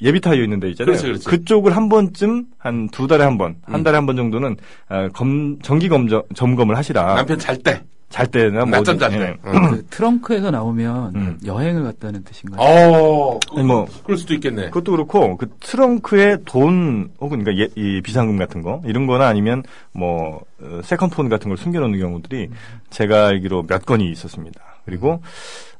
예비 0.03 0.21
타이어 0.21 0.43
있는 0.43 0.61
데 0.61 0.69
있잖아요. 0.71 0.97
그렇지, 0.99 1.21
그렇지. 1.25 1.45
쪽을 1.45 1.75
한 1.77 1.89
번쯤 1.89 2.45
한 2.59 2.89
두 2.93 3.07
달에 3.07 3.25
한 3.25 3.39
번, 3.39 3.57
한 3.65 3.81
음. 3.81 3.83
달에 3.83 3.97
한 3.97 4.07
번 4.07 4.17
정도는 4.17 4.57
아, 4.89 5.09
검 5.09 5.59
정기 5.63 5.89
검정 5.89 6.23
점검을 6.35 6.77
하시라. 6.77 7.15
남편 7.15 7.39
잘 7.39 7.57
때. 7.59 7.83
잘 8.09 8.25
때나 8.29 8.61
뭐 8.61 8.67
낮잠 8.67 8.99
잘 9.01 9.11
때. 9.11 9.19
예. 9.21 9.37
응. 9.47 9.71
그 9.71 9.87
트렁크에서 9.91 10.51
나오면 10.53 11.15
음. 11.17 11.39
여행을 11.45 11.83
갔다는 11.83 12.23
뜻인가요? 12.23 12.61
어, 12.61 13.41
아니, 13.57 13.67
뭐. 13.67 13.87
그럴 14.05 14.17
수도 14.17 14.33
있겠네. 14.35 14.67
그것도 14.67 14.93
그렇고 14.93 15.37
그 15.37 15.49
트렁크에 15.61 16.39
돈 16.45 17.11
혹은 17.21 17.43
그러니까 17.43 17.65
예- 17.65 17.69
이 17.75 18.01
비상금 18.03 18.37
같은 18.39 18.63
거 18.63 18.81
이런 18.85 19.07
거나 19.09 19.27
아니면 19.27 19.65
뭐 19.93 20.41
어, 20.61 20.81
세컨폰 20.85 21.29
같은 21.29 21.49
걸 21.49 21.57
숨겨놓는 21.59 21.99
경우들이 21.99 22.51
제가 22.91 23.27
알기로 23.27 23.65
몇 23.67 23.85
건이 23.85 24.09
있었습니다. 24.13 24.61
그리고 24.85 25.21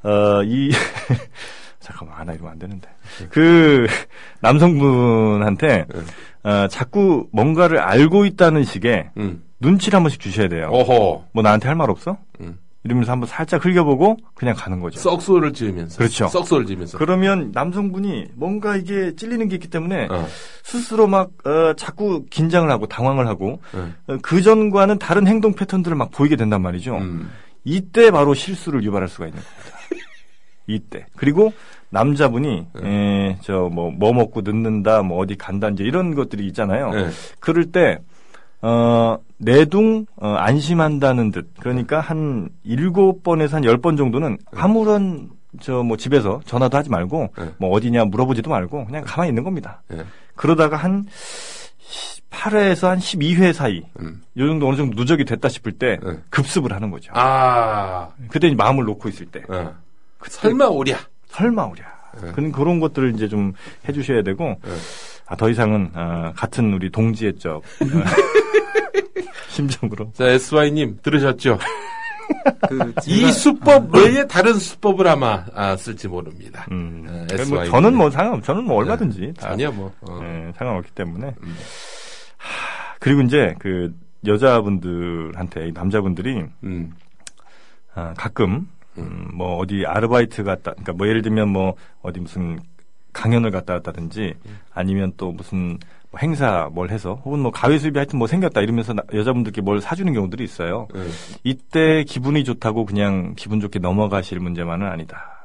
어이 0.03 0.69
잠깐만 1.87 2.17
하나 2.19 2.33
이러면 2.33 2.51
안 2.51 2.59
되는데 2.59 2.89
그 3.29 3.87
남성분한테 4.41 5.85
네. 5.87 6.49
어, 6.49 6.67
자꾸 6.67 7.27
뭔가를 7.31 7.79
알고 7.79 8.25
있다는 8.25 8.63
식의 8.65 9.11
음. 9.17 9.43
눈치를 9.59 9.95
한 9.95 10.03
번씩 10.03 10.19
주셔야 10.19 10.49
돼요. 10.49 10.67
어허. 10.71 11.25
뭐 11.31 11.43
나한테 11.43 11.67
할 11.69 11.75
말 11.77 11.89
없어? 11.89 12.17
음. 12.41 12.57
이러면서 12.83 13.11
한번 13.11 13.27
살짝 13.27 13.65
흘겨보고 13.65 14.17
그냥 14.33 14.55
가는 14.55 14.79
거죠. 14.79 14.99
썩소를 14.99 15.51
지으면서. 15.53 15.97
그렇죠. 15.97 16.27
썩소를 16.27 16.65
지으면서. 16.65 16.97
그러면 16.97 17.51
남성분이 17.53 18.27
뭔가 18.35 18.75
이게 18.77 19.13
찔리는 19.15 19.47
게 19.49 19.55
있기 19.55 19.69
때문에 19.69 20.07
어. 20.09 20.25
스스로 20.63 21.07
막 21.07 21.31
어, 21.45 21.73
자꾸 21.75 22.25
긴장을 22.29 22.69
하고 22.69 22.85
당황을 22.87 23.27
하고 23.27 23.59
음. 23.73 23.95
어, 24.07 24.17
그 24.21 24.41
전과는 24.41 24.99
다른 24.99 25.25
행동 25.27 25.53
패턴들을 25.53 25.95
막 25.97 26.11
보이게 26.11 26.35
된단 26.35 26.61
말이죠. 26.61 26.97
음. 26.97 27.29
이때 27.63 28.11
바로 28.11 28.33
실수를 28.33 28.83
유발할 28.83 29.07
수가 29.09 29.27
있는 29.27 29.41
겁니다. 29.41 29.77
이때 30.67 31.05
그리고 31.15 31.51
남자분이 31.89 32.67
네. 32.81 33.37
저뭐뭐 33.41 34.13
먹고 34.13 34.41
늦는다 34.41 35.01
뭐 35.03 35.19
어디 35.19 35.35
간다 35.35 35.69
이제 35.69 35.83
이런 35.83 36.15
것들이 36.15 36.45
있잖아요. 36.47 36.91
네. 36.91 37.07
그럴 37.39 37.71
때 37.71 37.99
어, 38.61 39.17
내둥 39.37 40.05
어, 40.17 40.29
안심한다는 40.33 41.31
듯 41.31 41.51
그러니까 41.59 41.99
한 42.01 42.49
일곱 42.63 43.23
번에서 43.23 43.57
한 43.57 43.63
열 43.63 43.77
번 43.77 43.95
정도는 43.97 44.37
아무런 44.55 45.29
저 45.61 45.81
뭐 45.83 45.95
집에서 45.97 46.41
전화도 46.45 46.77
하지 46.77 46.89
말고 46.89 47.29
네. 47.37 47.51
뭐 47.57 47.69
어디냐 47.71 48.05
물어보지도 48.05 48.49
말고 48.49 48.85
그냥 48.85 49.03
가만히 49.05 49.29
있는 49.29 49.43
겁니다. 49.43 49.81
네. 49.87 50.03
그러다가 50.35 50.75
한 50.77 51.05
8회에서 52.31 52.87
한 52.89 52.99
12회 52.99 53.53
사이 53.53 53.81
음. 53.99 54.21
요 54.37 54.47
정도 54.47 54.67
어느 54.67 54.75
정도 54.75 54.95
누적이 54.97 55.23
됐다 55.25 55.47
싶을 55.49 55.71
때 55.71 55.97
네. 56.03 56.17
급습을 56.29 56.73
하는 56.73 56.91
거죠. 56.91 57.11
아. 57.15 58.09
그때 58.29 58.53
마음을 58.53 58.83
놓고 58.83 59.07
있을 59.09 59.25
때 59.27 59.41
어. 59.49 59.73
설마 60.27 60.65
오랴. 60.65 60.97
설마 61.27 61.63
오랴. 61.65 61.97
네. 62.21 62.31
그런 62.31 62.51
그런 62.51 62.79
것들을 62.79 63.13
이제 63.13 63.27
좀 63.27 63.53
해주셔야 63.87 64.23
되고 64.23 64.45
네. 64.63 64.71
아, 65.27 65.35
더 65.35 65.49
이상은 65.49 65.91
아, 65.93 66.31
같은 66.35 66.73
우리 66.73 66.89
동지의 66.89 67.37
적 67.37 67.57
어, 67.57 67.61
심정으로 69.49 70.11
자, 70.13 70.25
SY님, 70.29 70.99
들으셨죠? 71.03 71.57
그 71.57 72.93
이 73.07 73.31
수법 73.31 73.93
외에 73.95 74.25
다른 74.27 74.53
수법을 74.55 75.07
아마 75.07 75.45
아, 75.53 75.75
쓸지 75.77 76.07
모릅니다. 76.07 76.65
음, 76.71 77.25
네, 77.29 77.45
뭐. 77.45 77.63
저는 77.65 77.95
뭐 77.95 78.09
상관 78.09 78.41
저는 78.41 78.63
뭐 78.63 78.77
얼마든지 78.77 79.33
다 79.37 79.51
아니야, 79.51 79.71
뭐. 79.71 79.91
어. 80.01 80.19
예, 80.23 80.51
상관없기 80.57 80.91
때문에 80.91 81.27
음. 81.41 81.55
하, 82.37 82.95
그리고 82.99 83.21
이제 83.21 83.55
그 83.59 83.93
여자분들한테 84.25 85.67
이 85.67 85.71
남자분들이 85.71 86.43
음. 86.63 86.91
아, 87.93 88.13
가끔 88.17 88.67
음, 88.97 89.29
뭐 89.33 89.57
어디 89.57 89.85
아르바이트 89.85 90.43
갔다 90.43 90.71
그러니까 90.71 90.93
뭐 90.93 91.07
예를 91.07 91.21
들면 91.21 91.49
뭐 91.49 91.75
어디 92.01 92.19
무슨 92.19 92.59
강연을 93.13 93.51
갔다 93.51 93.73
왔다든지 93.73 94.35
아니면 94.73 95.11
또 95.17 95.31
무슨 95.31 95.77
뭐 96.11 96.19
행사 96.21 96.69
뭘 96.71 96.89
해서 96.91 97.15
혹은 97.25 97.39
뭐 97.39 97.51
가위 97.51 97.79
수입이 97.79 97.97
하여튼 97.97 98.19
뭐 98.19 98.27
생겼다 98.27 98.61
이러면서 98.61 98.93
나- 98.93 99.03
여자분들께 99.13 99.61
뭘 99.61 99.81
사주는 99.81 100.11
경우들이 100.13 100.43
있어요. 100.43 100.87
네. 100.93 101.01
이때 101.43 102.03
기분이 102.03 102.43
좋다고 102.43 102.85
그냥 102.85 103.33
기분 103.35 103.59
좋게 103.59 103.79
넘어가실 103.79 104.39
문제만은 104.39 104.87
아니다. 104.87 105.36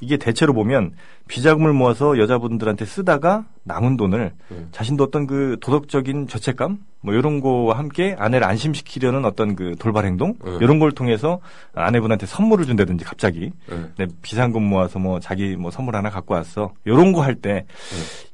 이게 0.00 0.16
대체로 0.16 0.52
보면 0.52 0.92
비자금을 1.28 1.72
모아서 1.72 2.18
여자분들한테 2.18 2.84
쓰다가 2.84 3.44
남은 3.64 3.96
돈을 3.96 4.32
네. 4.48 4.66
자신도 4.72 5.04
어떤 5.04 5.26
그 5.26 5.56
도덕적인 5.60 6.28
죄책감 6.28 6.78
뭐 7.02 7.14
이런 7.14 7.40
거와 7.40 7.78
함께 7.78 8.14
아내를 8.18 8.46
안심시키려는 8.46 9.24
어떤 9.24 9.56
그 9.56 9.74
돌발 9.78 10.04
행동 10.06 10.34
네. 10.44 10.58
이런 10.60 10.78
걸 10.78 10.92
통해서 10.92 11.40
아내분한테 11.74 12.26
선물을 12.26 12.66
준다든지 12.66 13.04
갑자기 13.04 13.52
네. 13.68 13.90
내 13.96 14.06
비상금 14.22 14.62
모아서 14.62 14.98
뭐 14.98 15.20
자기 15.20 15.56
뭐 15.56 15.70
선물 15.70 15.96
하나 15.96 16.10
갖고 16.10 16.34
왔어 16.34 16.72
이런 16.84 17.12
거 17.12 17.20
할 17.22 17.36
때 17.40 17.64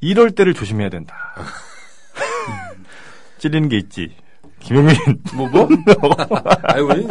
이럴 0.01 0.31
때를 0.31 0.55
조심해야 0.55 0.89
된다. 0.89 1.15
찔리는 3.39 3.69
게 3.69 3.77
있지. 3.77 4.17
김영민. 4.67 4.97
뭐, 5.35 5.49
뭐? 5.49 5.69
아니, 6.65 6.83
우리 6.83 7.07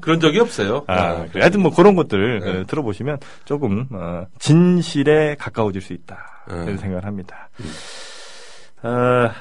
그런 0.00 0.20
적이 0.20 0.40
없어요. 0.40 0.84
아, 0.86 1.24
그래. 1.26 1.40
하여튼 1.40 1.62
뭐 1.62 1.74
그런 1.74 1.94
것들 1.94 2.40
네. 2.40 2.50
어, 2.60 2.64
들어보시면 2.66 3.18
조금 3.46 3.86
어, 3.90 4.26
진실에 4.38 5.34
가까워질 5.36 5.80
수 5.80 5.94
있다. 5.94 6.44
네. 6.48 6.62
이런 6.64 6.76
생각을 6.76 7.06
합니다. 7.06 7.48
아, 8.82 9.32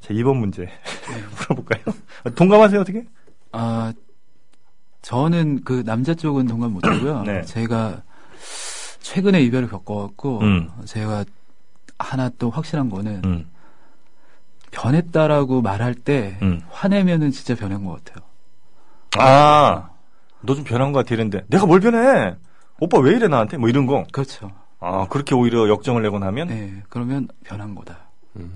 자, 0.00 0.14
2번 0.14 0.36
문제 0.36 0.68
물어볼까요? 1.48 1.82
동감하세요 2.34 2.80
어떻게? 2.80 3.04
아, 3.52 3.92
저는 5.00 5.64
그 5.64 5.82
남자 5.84 6.14
쪽은 6.14 6.46
동감 6.46 6.74
못 6.74 6.86
하고요. 6.86 7.22
네. 7.22 7.42
제가 7.42 8.02
최근에 9.00 9.40
이별을 9.42 9.68
겪어갖고 9.68 10.40
음. 10.40 10.68
제가 10.84 11.24
하나 11.98 12.30
또 12.38 12.50
확실한 12.50 12.90
거는 12.90 13.22
음, 13.24 13.49
변했다라고 14.70 15.62
말할 15.62 15.94
때 15.94 16.38
음. 16.42 16.62
화내면은 16.70 17.30
진짜 17.30 17.54
변한 17.54 17.84
것 17.84 18.02
같아요. 18.04 18.24
아, 19.18 19.90
너 20.42 20.54
좀 20.54 20.64
변한 20.64 20.92
것 20.92 21.00
같아 21.00 21.14
이랬는데 21.14 21.44
내가 21.48 21.66
뭘 21.66 21.80
변해? 21.80 22.34
오빠 22.78 22.98
왜 22.98 23.12
이래 23.16 23.28
나한테? 23.28 23.56
뭐 23.58 23.68
이런 23.68 23.86
거. 23.86 24.04
그렇죠. 24.12 24.50
아, 24.78 25.06
그렇게 25.08 25.34
오히려 25.34 25.68
역정을 25.68 26.02
내고 26.02 26.18
나면 26.18 26.48
네, 26.48 26.82
그러면 26.88 27.28
변한 27.44 27.74
거다. 27.74 27.98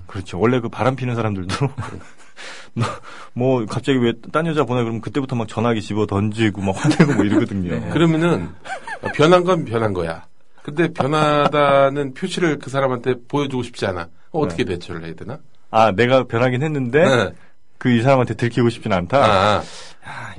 그렇죠. 0.07 0.39
원래 0.39 0.59
그 0.61 0.69
바람 0.69 0.95
피는 0.95 1.15
사람들도 1.15 1.53
뭐, 2.73 2.85
뭐 3.33 3.65
갑자기 3.65 3.99
왜 3.99 4.13
딴 4.31 4.47
여자 4.47 4.63
보내 4.63 4.81
그러면 4.81 5.01
그때부터 5.01 5.35
막 5.35 5.47
전화기 5.47 5.81
집어 5.81 6.05
던지고 6.07 6.61
막 6.61 6.71
화내고 6.75 7.13
뭐 7.13 7.23
이러거든요. 7.25 7.71
네. 7.79 7.89
그러면은 7.89 8.49
변한 9.13 9.43
건 9.43 9.65
변한 9.65 9.93
거야. 9.93 10.25
근데 10.63 10.87
변하다는 10.91 12.13
표시를 12.15 12.57
그 12.57 12.69
사람한테 12.71 13.15
보여주고 13.27 13.61
싶지 13.63 13.85
않아. 13.85 14.07
어, 14.31 14.39
어떻게 14.39 14.63
대처를 14.63 15.03
해야 15.05 15.13
되나? 15.13 15.37
아, 15.75 15.91
내가 15.91 16.23
변하긴 16.23 16.63
했는데 16.63 17.03
네. 17.03 17.29
그이 17.77 18.01
사람한테 18.01 18.35
들키고 18.35 18.69
싶진 18.69 18.93
않다. 18.93 19.25
아, 19.25 19.61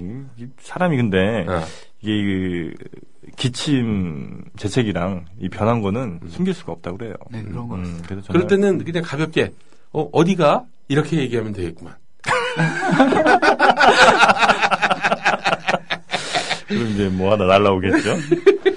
이, 0.00 0.22
이 0.38 0.46
사람이 0.58 0.96
근데 0.96 1.44
아. 1.46 1.62
이게 2.00 2.22
그 2.22 2.72
기침 3.36 4.44
재채기랑 4.56 5.26
이 5.38 5.50
변한 5.50 5.82
거는 5.82 6.20
숨길 6.30 6.54
수가 6.54 6.72
없다 6.72 6.92
그래요. 6.92 7.12
네, 7.30 7.42
그런 7.42 7.68
거. 7.68 7.74
음, 7.74 8.00
그래서 8.08 8.32
그럴 8.32 8.46
때는 8.46 8.82
그냥 8.82 9.02
가볍게 9.04 9.52
어, 9.92 10.08
어디가? 10.10 10.64
이렇게 10.88 11.18
얘기하면 11.18 11.52
되겠구만. 11.52 11.94
그럼 16.66 16.86
이제 16.92 17.10
뭐 17.10 17.32
하나 17.32 17.44
날라오겠죠. 17.44 18.16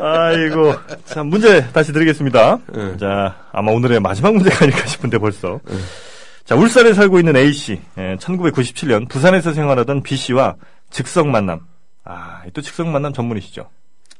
아이고. 0.00 0.74
자, 1.04 1.22
문제 1.22 1.66
다시 1.72 1.92
드리겠습니다. 1.92 2.58
네. 2.72 2.96
자, 2.96 3.36
아마 3.52 3.72
오늘의 3.72 4.00
마지막 4.00 4.34
문제가 4.34 4.64
아닐까 4.64 4.86
싶은데 4.86 5.18
벌써. 5.18 5.60
자, 6.44 6.54
울산에 6.56 6.92
살고 6.94 7.18
있는 7.18 7.36
A씨. 7.36 7.80
예, 7.98 8.16
1997년 8.16 9.08
부산에서 9.08 9.52
생활하던 9.52 10.02
B씨와 10.02 10.56
즉석 10.90 11.28
만남. 11.28 11.60
아, 12.04 12.42
또 12.52 12.60
즉석 12.60 12.88
만남 12.88 13.12
전문이시죠? 13.12 13.68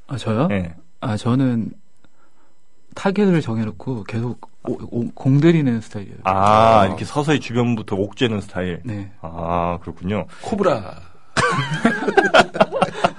아, 0.06 0.16
저요? 0.16 0.48
예. 0.52 0.74
아, 1.00 1.16
저는 1.16 1.70
타겟을 2.94 3.40
정해놓고 3.40 4.04
계속 4.04 4.50
오- 4.64 4.78
오- 4.90 5.10
공들이는 5.12 5.80
스타일이에요. 5.80 6.18
아, 6.24 6.84
이렇게 6.86 7.04
서서히 7.04 7.40
주변부터 7.40 7.96
옥죄는 7.96 8.40
스타일. 8.42 8.80
네. 8.84 9.10
아, 9.22 9.78
그렇군요. 9.80 10.26
코브라. 10.42 11.00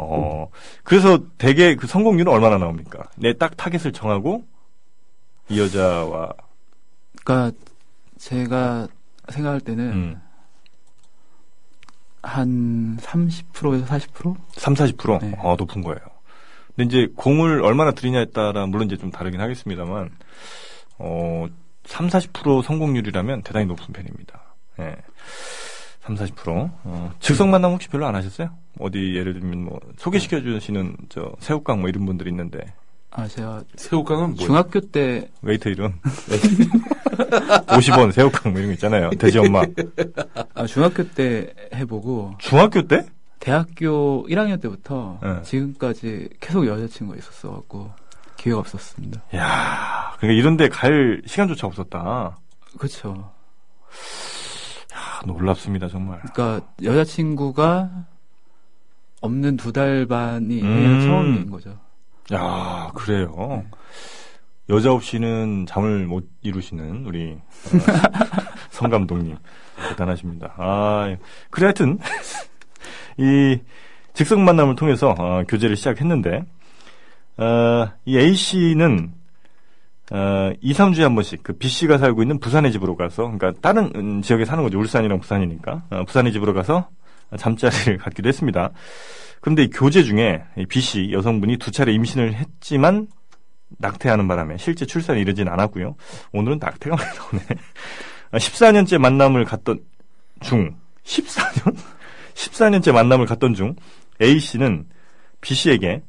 어, 0.00 0.50
그래서 0.84 1.18
대개 1.38 1.74
그 1.76 1.86
성공률은 1.86 2.32
얼마나 2.32 2.58
나옵니까? 2.58 3.08
내 3.16 3.32
딱 3.34 3.56
타겟을 3.56 3.92
정하고 3.92 4.44
이 5.48 5.58
여자와 5.60 6.32
그러니까 7.24 7.56
제가 8.18 8.88
생각할 9.30 9.60
때는 9.60 9.92
음, 9.92 10.20
한 12.22 12.96
30%에서 13.00 13.86
40%? 13.86 14.36
3, 14.52 14.74
40%? 14.74 15.20
네. 15.22 15.34
어, 15.38 15.54
높은 15.56 15.82
거예요. 15.82 16.00
근데 16.74 16.84
이제 16.84 17.12
공을 17.16 17.62
얼마나 17.64 17.92
들이냐에 17.92 18.26
따라 18.26 18.66
물론 18.66 18.86
이제 18.86 18.96
좀 18.96 19.10
다르긴 19.10 19.40
하겠습니다만 19.40 20.10
어, 20.98 21.46
3, 21.84 22.08
40% 22.08 22.62
성공률이라면 22.62 23.42
대단히 23.42 23.66
높은 23.66 23.92
편입니다. 23.92 24.42
예. 24.80 24.96
3, 26.16 26.16
40%. 26.16 26.70
어, 26.84 27.12
즉석 27.20 27.48
만남 27.48 27.72
혹시 27.72 27.88
별로 27.88 28.06
안 28.06 28.14
하셨어요? 28.14 28.50
어디 28.80 29.14
예를 29.16 29.34
들면 29.40 29.64
뭐 29.64 29.80
소개시켜 29.98 30.40
주시는 30.40 30.96
저 31.08 31.32
새우깡 31.40 31.80
뭐 31.80 31.88
이런 31.88 32.06
분들이 32.06 32.30
있는데 32.30 32.60
아, 33.10 33.26
제가 33.26 33.62
새우깡은 33.76 34.34
뭐? 34.36 34.36
중학교 34.36 34.80
때 34.80 35.28
웨이터 35.42 35.70
이름 35.70 35.94
50원 37.66 38.12
새우깡 38.12 38.52
뭐 38.52 38.60
이런 38.60 38.70
거 38.70 38.74
있잖아요. 38.74 39.10
돼지 39.10 39.38
엄마. 39.38 39.62
아, 40.54 40.66
중학교 40.66 41.02
때 41.10 41.52
해보고 41.74 42.34
중학교 42.38 42.82
때? 42.86 43.06
대학교 43.40 44.26
1학년 44.28 44.60
때부터 44.60 45.18
네. 45.22 45.42
지금까지 45.42 46.28
계속 46.40 46.66
여자친구가 46.66 47.18
있었어갖고 47.18 47.90
기회가 48.36 48.58
없었습니다. 48.60 49.22
야, 49.36 50.12
그러니까 50.18 50.38
이런 50.40 50.56
데 50.56 50.68
갈 50.68 51.22
시간조차 51.26 51.66
없었다. 51.66 52.38
그렇죠. 52.78 53.30
아, 55.18 55.26
놀랍습니다, 55.26 55.88
정말. 55.88 56.20
그러니까 56.20 56.66
여자친구가 56.82 57.90
없는 59.20 59.56
두 59.56 59.72
달 59.72 60.06
반이 60.06 60.62
음. 60.62 61.00
처음인 61.06 61.50
거죠. 61.50 61.78
야, 62.32 62.90
그래요. 62.94 63.64
여자 64.68 64.92
없이는 64.92 65.66
잠을 65.66 66.06
못 66.06 66.28
이루시는 66.42 67.06
우리 67.06 67.32
어, 67.32 67.38
성 68.70 68.90
감독님 68.90 69.36
대단하십니다. 69.90 70.54
아, 70.58 71.16
그래 71.50 71.66
하여튼 71.66 71.98
이 73.16 73.58
즉석 74.12 74.40
만남을 74.40 74.76
통해서 74.76 75.14
어, 75.18 75.42
교제를 75.48 75.74
시작했는데 75.76 76.44
어, 77.38 77.88
이 78.04 78.18
A 78.18 78.34
씨는 78.34 79.12
어, 80.10 80.52
2, 80.60 80.72
3주에 80.72 81.02
한 81.02 81.14
번씩 81.14 81.42
그 81.42 81.52
B 81.58 81.68
씨가 81.68 81.98
살고 81.98 82.22
있는 82.22 82.38
부산의 82.40 82.72
집으로 82.72 82.96
가서 82.96 83.30
그러니까 83.30 83.52
다른 83.60 83.92
음, 83.94 84.22
지역에 84.22 84.44
사는 84.44 84.62
거죠. 84.62 84.78
울산이랑 84.78 85.20
부산이니까 85.20 85.82
어, 85.90 86.04
부산의 86.04 86.32
집으로 86.32 86.54
가서 86.54 86.88
잠자리를 87.36 87.98
갖기도 87.98 88.28
했습니다. 88.28 88.70
그런데 89.40 89.64
이 89.64 89.70
교제 89.70 90.02
중에 90.02 90.42
이 90.56 90.66
B 90.66 90.80
씨 90.80 91.10
여성분이 91.12 91.58
두 91.58 91.70
차례 91.70 91.92
임신을 91.92 92.34
했지만 92.34 93.08
낙태하는 93.78 94.26
바람에 94.26 94.56
실제 94.56 94.86
출산이 94.86 95.20
이르진 95.20 95.48
않았고요. 95.48 95.94
오늘은 96.32 96.58
낙태가 96.58 96.96
많이 96.96 97.18
나오네. 97.18 97.44
14년째 98.32 98.98
만남을 98.98 99.44
갖던 99.44 99.80
중 100.40 100.74
14년? 101.04 101.76
14년째 102.34 102.92
만남을 102.92 103.26
갖던 103.26 103.54
중 103.54 103.76
A 104.22 104.38
씨는 104.40 104.86
B 105.40 105.54
씨에게 105.54 106.02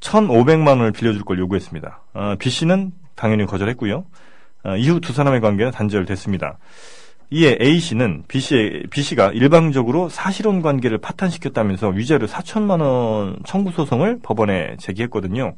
1,500만 0.00 0.68
원을 0.68 0.92
빌려줄 0.92 1.24
걸 1.24 1.38
요구했습니다. 1.38 2.02
어, 2.14 2.36
B 2.38 2.50
씨는 2.50 2.92
당연히 3.14 3.46
거절했고요. 3.46 4.04
어, 4.64 4.76
이후 4.76 5.00
두 5.00 5.12
사람의 5.12 5.40
관계는 5.40 5.72
단절됐습니다. 5.72 6.58
이에 7.30 7.58
A 7.60 7.80
씨는 7.80 8.24
B 8.28 8.40
씨 8.40 8.84
B 8.90 9.02
씨가 9.02 9.32
일방적으로 9.32 10.08
사실혼 10.08 10.62
관계를 10.62 10.98
파탄시켰다면서 10.98 11.88
위자료 11.88 12.26
4천만 12.26 12.80
원 12.80 13.38
청구 13.44 13.72
소송을 13.72 14.20
법원에 14.22 14.76
제기했거든요. 14.78 15.54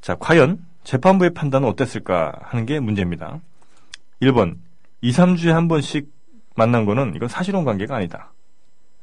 자, 0.00 0.16
과연 0.18 0.58
재판부의 0.84 1.34
판단은 1.34 1.68
어땠을까 1.68 2.32
하는 2.42 2.66
게 2.66 2.80
문제입니다. 2.80 3.40
1번, 4.20 4.56
2, 5.00 5.12
3주에 5.12 5.50
한 5.50 5.68
번씩 5.68 6.08
만난 6.56 6.84
거는 6.84 7.14
이건 7.16 7.28
사실혼 7.28 7.64
관계가 7.64 7.96
아니다. 7.96 8.32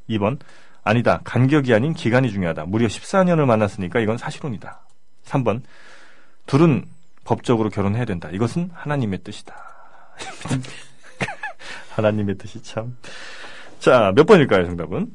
2번, 0.09 0.39
아니다. 0.83 1.21
간격이 1.23 1.73
아닌 1.73 1.93
기간이 1.93 2.31
중요하다. 2.31 2.65
무려 2.65 2.87
14년을 2.87 3.45
만났으니까 3.45 3.99
이건 3.99 4.17
사실혼이다. 4.17 4.81
3번, 5.25 5.61
둘은 6.47 6.85
법적으로 7.29 7.69
결혼해야 7.69 8.05
된다. 8.05 8.27
이것은 8.31 8.71
하나님의 8.73 9.19
뜻이다. 9.19 9.55
하나님의 11.93 12.39
뜻이 12.39 12.63
참. 12.63 12.97
자, 13.77 14.11
몇 14.15 14.25
번일까요, 14.25 14.65
정답은? 14.65 15.13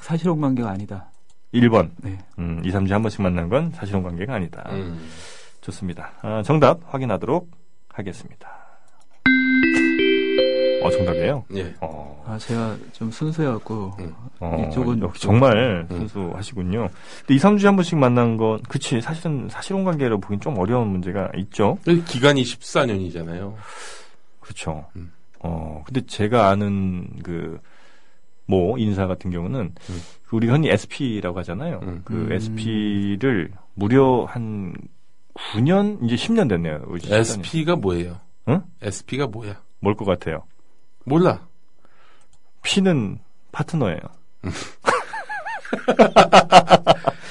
사실혼 0.00 0.40
관계가 0.40 0.70
아니다. 0.70 1.10
1번. 1.52 1.90
네. 1.96 2.16
음, 2.38 2.62
2, 2.64 2.70
3주에 2.70 2.90
한 2.90 3.02
번씩 3.02 3.22
만난 3.22 3.48
건 3.48 3.72
사실혼 3.72 4.04
관계가 4.04 4.34
아니다. 4.34 4.68
음. 4.70 5.04
좋습니다. 5.62 6.12
아, 6.22 6.44
정답 6.44 6.78
확인하도록 6.86 7.50
하겠습니다. 7.88 8.65
어, 10.86 10.90
정답이에요? 10.90 11.44
예. 11.54 11.74
어, 11.80 12.24
아, 12.26 12.38
제가 12.38 12.76
좀 12.92 13.10
순수해갖고 13.10 13.92
음. 14.00 14.14
어, 14.40 14.66
이쪽은 14.68 15.00
역시 15.02 15.22
좀- 15.22 15.32
정말 15.32 15.86
음. 15.90 15.98
순수하시군요. 16.08 16.88
근데 17.20 17.34
2, 17.34 17.38
3주에 17.38 17.64
한 17.64 17.76
번씩 17.76 17.98
만난 17.98 18.36
건, 18.36 18.60
그치, 18.68 19.00
사실은 19.00 19.48
사실혼 19.50 19.84
관계로 19.84 20.18
보긴 20.20 20.40
좀 20.40 20.58
어려운 20.58 20.88
문제가 20.88 21.30
있죠. 21.36 21.78
기간이 21.84 22.42
14년이잖아요. 22.42 23.54
그렇죠. 24.40 24.86
음. 24.96 25.12
어, 25.40 25.82
근데 25.86 26.00
제가 26.06 26.48
아는 26.48 27.08
그, 27.22 27.58
모 28.48 28.78
인사 28.78 29.06
같은 29.06 29.30
경우는, 29.30 29.60
음. 29.90 30.00
그 30.26 30.36
우리 30.36 30.46
흔히 30.48 30.68
SP라고 30.70 31.38
하잖아요. 31.40 31.80
음. 31.82 32.02
그 32.04 32.14
음. 32.14 32.32
SP를 32.32 33.50
무려 33.74 34.24
한 34.24 34.72
9년, 35.34 36.02
이제 36.04 36.14
10년 36.16 36.48
됐네요. 36.48 36.82
우리 36.86 37.00
14년. 37.00 37.12
SP가 37.18 37.76
뭐예요? 37.76 38.20
응? 38.48 38.62
SP가 38.82 39.26
뭐야? 39.26 39.60
뭘 39.80 39.94
것 39.96 40.04
같아요? 40.04 40.44
몰라. 41.06 41.40
P는 42.62 43.18
파트너예요. 43.52 44.00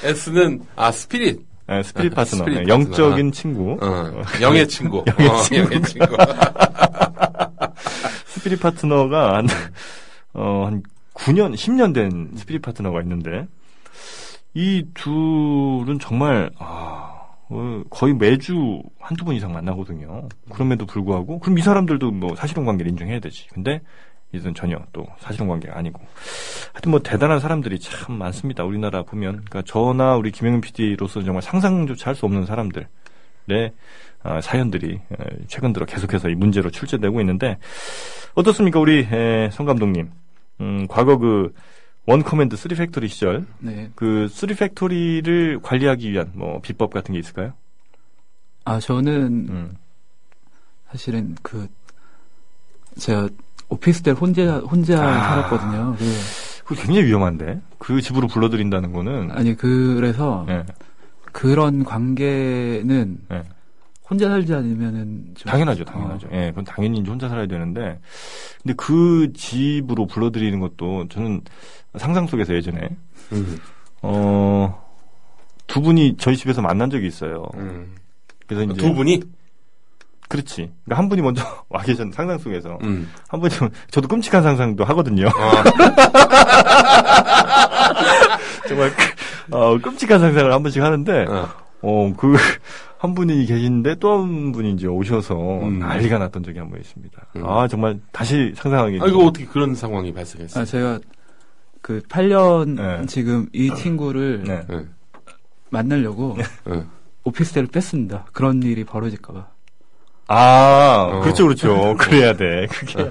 S는 0.02 0.64
아 0.76 0.90
spirit. 0.90 1.40
네, 1.68 1.82
spirit 1.82 2.12
아, 2.12 2.16
파트너. 2.24 2.38
spirit 2.38 2.62
네, 2.62 2.68
영적인 2.68 3.32
친구. 3.32 3.78
어, 3.82 4.22
영의 4.40 4.66
친구. 4.66 5.04
영의 5.18 5.28
어, 5.28 5.36
친구. 5.42 5.74
영의 5.74 5.82
친구. 5.82 6.16
spirit 8.26 8.60
파트너가 8.60 9.36
한, 9.36 9.46
어, 10.32 10.64
한 10.66 10.82
9년, 11.14 11.54
10년 11.54 11.92
된 11.94 12.30
spirit 12.36 12.62
파트너가 12.62 13.02
있는데, 13.02 13.46
이 14.54 14.86
둘은 14.94 15.98
정말, 16.00 16.50
아, 16.58 16.64
어, 16.64 17.15
거의 17.90 18.14
매주 18.14 18.82
한두 18.98 19.24
번 19.24 19.34
이상 19.34 19.52
만나거든요. 19.52 20.28
그럼에도 20.50 20.86
불구하고, 20.86 21.38
그럼 21.38 21.58
이 21.58 21.62
사람들도 21.62 22.10
뭐 22.10 22.34
사실혼 22.34 22.66
관계를 22.66 22.90
인정해야 22.90 23.20
되지. 23.20 23.48
근데, 23.48 23.80
이들은 24.32 24.54
전혀 24.54 24.76
또 24.92 25.06
사실관계가 25.20 25.78
아니고 25.78 26.00
하여튼 26.72 26.90
뭐 26.90 27.00
대단한 27.00 27.38
사람들이 27.38 27.78
참 27.78 28.18
많습니다. 28.18 28.64
우리나라 28.64 29.02
보면 29.04 29.44
그러니까 29.44 29.62
저나 29.62 30.16
우리 30.16 30.32
김영민 30.32 30.60
PD로서는 30.60 31.24
정말 31.24 31.42
상상조차 31.42 32.10
할 32.10 32.16
수 32.16 32.26
없는 32.26 32.44
사람들의 32.44 32.86
어, 34.24 34.40
사연들이 34.42 35.00
어, 35.10 35.24
최근 35.46 35.72
들어 35.72 35.86
계속해서 35.86 36.28
이 36.28 36.34
문제로 36.34 36.70
출제되고 36.70 37.20
있는데 37.20 37.56
어떻습니까, 38.34 38.80
우리 38.80 39.06
에, 39.10 39.48
성 39.52 39.64
감독님? 39.64 40.10
음, 40.60 40.86
과거 40.88 41.16
그 41.18 41.54
one 42.06 42.22
command 42.22 42.56
3 42.56 42.62
factory 42.62 43.08
시절 43.08 43.44
네. 43.58 43.90
그 43.96 44.28
3 44.30 44.41
factory를 44.41 45.60
관리하기 45.62 46.10
위한 46.10 46.30
뭐 46.34 46.60
비법 46.60 46.92
같은 46.92 47.12
게 47.12 47.18
있을까요? 47.18 47.52
아 48.64 48.78
저는 48.78 49.12
음. 49.48 49.76
사실은 50.90 51.36
그 51.42 51.68
제가 52.98 53.28
오피스텔 53.68 54.14
혼자 54.14 54.58
혼자 54.58 55.02
아. 55.02 55.28
살았거든요. 55.28 55.96
그, 55.98 56.04
그거 56.64 56.82
굉장히 56.82 57.08
위험한데 57.08 57.60
그 57.78 58.00
집으로 58.00 58.28
불러들인다는 58.28 58.92
거는 58.92 59.32
아니 59.32 59.56
그래서 59.56 60.46
예, 60.48 60.64
그런 61.32 61.84
관계는 61.84 63.18
예. 63.32 63.42
혼자 64.08 64.28
살지 64.28 64.54
않으면은 64.54 65.24
좀- 65.34 65.50
당연하죠, 65.50 65.84
당연하죠. 65.84 66.28
어, 66.28 66.30
예, 66.32 66.50
그건 66.50 66.64
당연히 66.64 66.98
이제 66.98 67.10
혼자 67.10 67.28
살아야 67.28 67.46
되는데, 67.46 67.98
근데 68.62 68.74
그 68.76 69.32
집으로 69.34 70.06
불러들이는 70.06 70.60
것도 70.60 71.08
저는 71.08 71.40
상상 71.96 72.26
속에서 72.26 72.54
예전에 72.54 72.88
음. 73.32 73.58
어, 74.02 74.84
두 75.66 75.80
분이 75.80 76.16
저희 76.18 76.36
집에서 76.36 76.62
만난 76.62 76.90
적이 76.90 77.06
있어요. 77.08 77.44
음. 77.54 77.94
그래서 78.46 78.64
이제 78.64 78.74
두 78.80 78.94
분이? 78.94 79.22
그렇지. 80.28 80.72
그러니까 80.84 80.98
한 81.02 81.08
분이 81.08 81.22
먼저 81.22 81.42
와 81.68 81.82
계셨 81.82 82.12
상상 82.12 82.38
속에서 82.38 82.78
음. 82.82 83.08
한 83.28 83.40
분이 83.40 83.54
좀- 83.54 83.70
저도 83.90 84.08
끔찍한 84.08 84.42
상상도 84.42 84.84
하거든요. 84.84 85.28
아, 85.28 85.64
정말 88.68 88.92
그- 88.94 89.56
어, 89.56 89.78
끔찍한 89.78 90.20
상상을 90.20 90.52
한 90.52 90.62
번씩 90.62 90.82
하는데 90.82 91.24
어. 91.28 91.48
어, 91.82 92.12
그, 92.16 92.36
한 92.98 93.14
분이 93.14 93.44
계신데 93.46 93.96
또 93.96 94.22
한 94.22 94.52
분이 94.52 94.72
이제 94.72 94.86
오셔서 94.86 95.34
음. 95.62 95.78
난리가 95.80 96.18
났던 96.18 96.42
적이 96.42 96.58
한 96.60 96.70
번 96.70 96.80
있습니다. 96.80 97.26
음. 97.36 97.42
아, 97.46 97.68
정말 97.68 98.00
다시 98.12 98.52
상상하기. 98.56 98.98
아, 99.02 99.06
이거 99.06 99.26
어떻게 99.26 99.44
그런 99.46 99.74
상황이 99.74 100.12
발생했어요? 100.12 100.62
아 100.62 100.64
제가 100.64 100.98
그 101.82 102.00
8년 102.08 102.76
네. 102.76 103.06
지금 103.06 103.46
이 103.52 103.72
친구를 103.74 104.44
네. 104.44 104.66
네. 104.68 104.84
만나려고 105.70 106.36
네. 106.66 106.84
오피스텔을 107.24 107.68
뺐습니다. 107.68 108.26
그런 108.32 108.62
일이 108.62 108.84
벌어질까봐. 108.84 109.46
아, 110.28 111.08
어. 111.12 111.20
그렇죠, 111.20 111.44
그렇죠. 111.44 111.94
그래야 111.98 112.32
돼. 112.34 112.66
그게. 112.68 113.10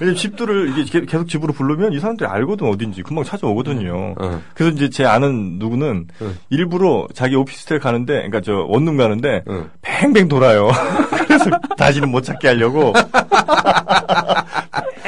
왜냐면 0.00 0.16
집들을 0.16 0.70
이게 0.70 0.84
게- 0.84 1.04
계속 1.06 1.28
집으로 1.28 1.52
부르면 1.52 1.92
이 1.92 2.00
사람들이 2.00 2.28
알거든, 2.28 2.68
어딘지. 2.68 3.02
금방 3.02 3.22
찾아오거든요. 3.24 4.14
어. 4.18 4.42
그래서 4.54 4.74
이제 4.74 4.88
제 4.88 5.04
아는 5.04 5.58
누구는 5.58 6.08
응. 6.22 6.36
일부러 6.48 7.06
자기 7.14 7.36
오피스텔 7.36 7.78
가는데, 7.80 8.14
그러니까 8.14 8.40
저 8.40 8.64
원룸 8.68 8.96
가는데, 8.96 9.42
응. 9.48 9.68
뱅뱅 9.82 10.28
돌아요. 10.28 10.70
그래서 11.26 11.50
다시는 11.76 12.10
못 12.10 12.22
찾게 12.22 12.48
하려고. 12.48 12.92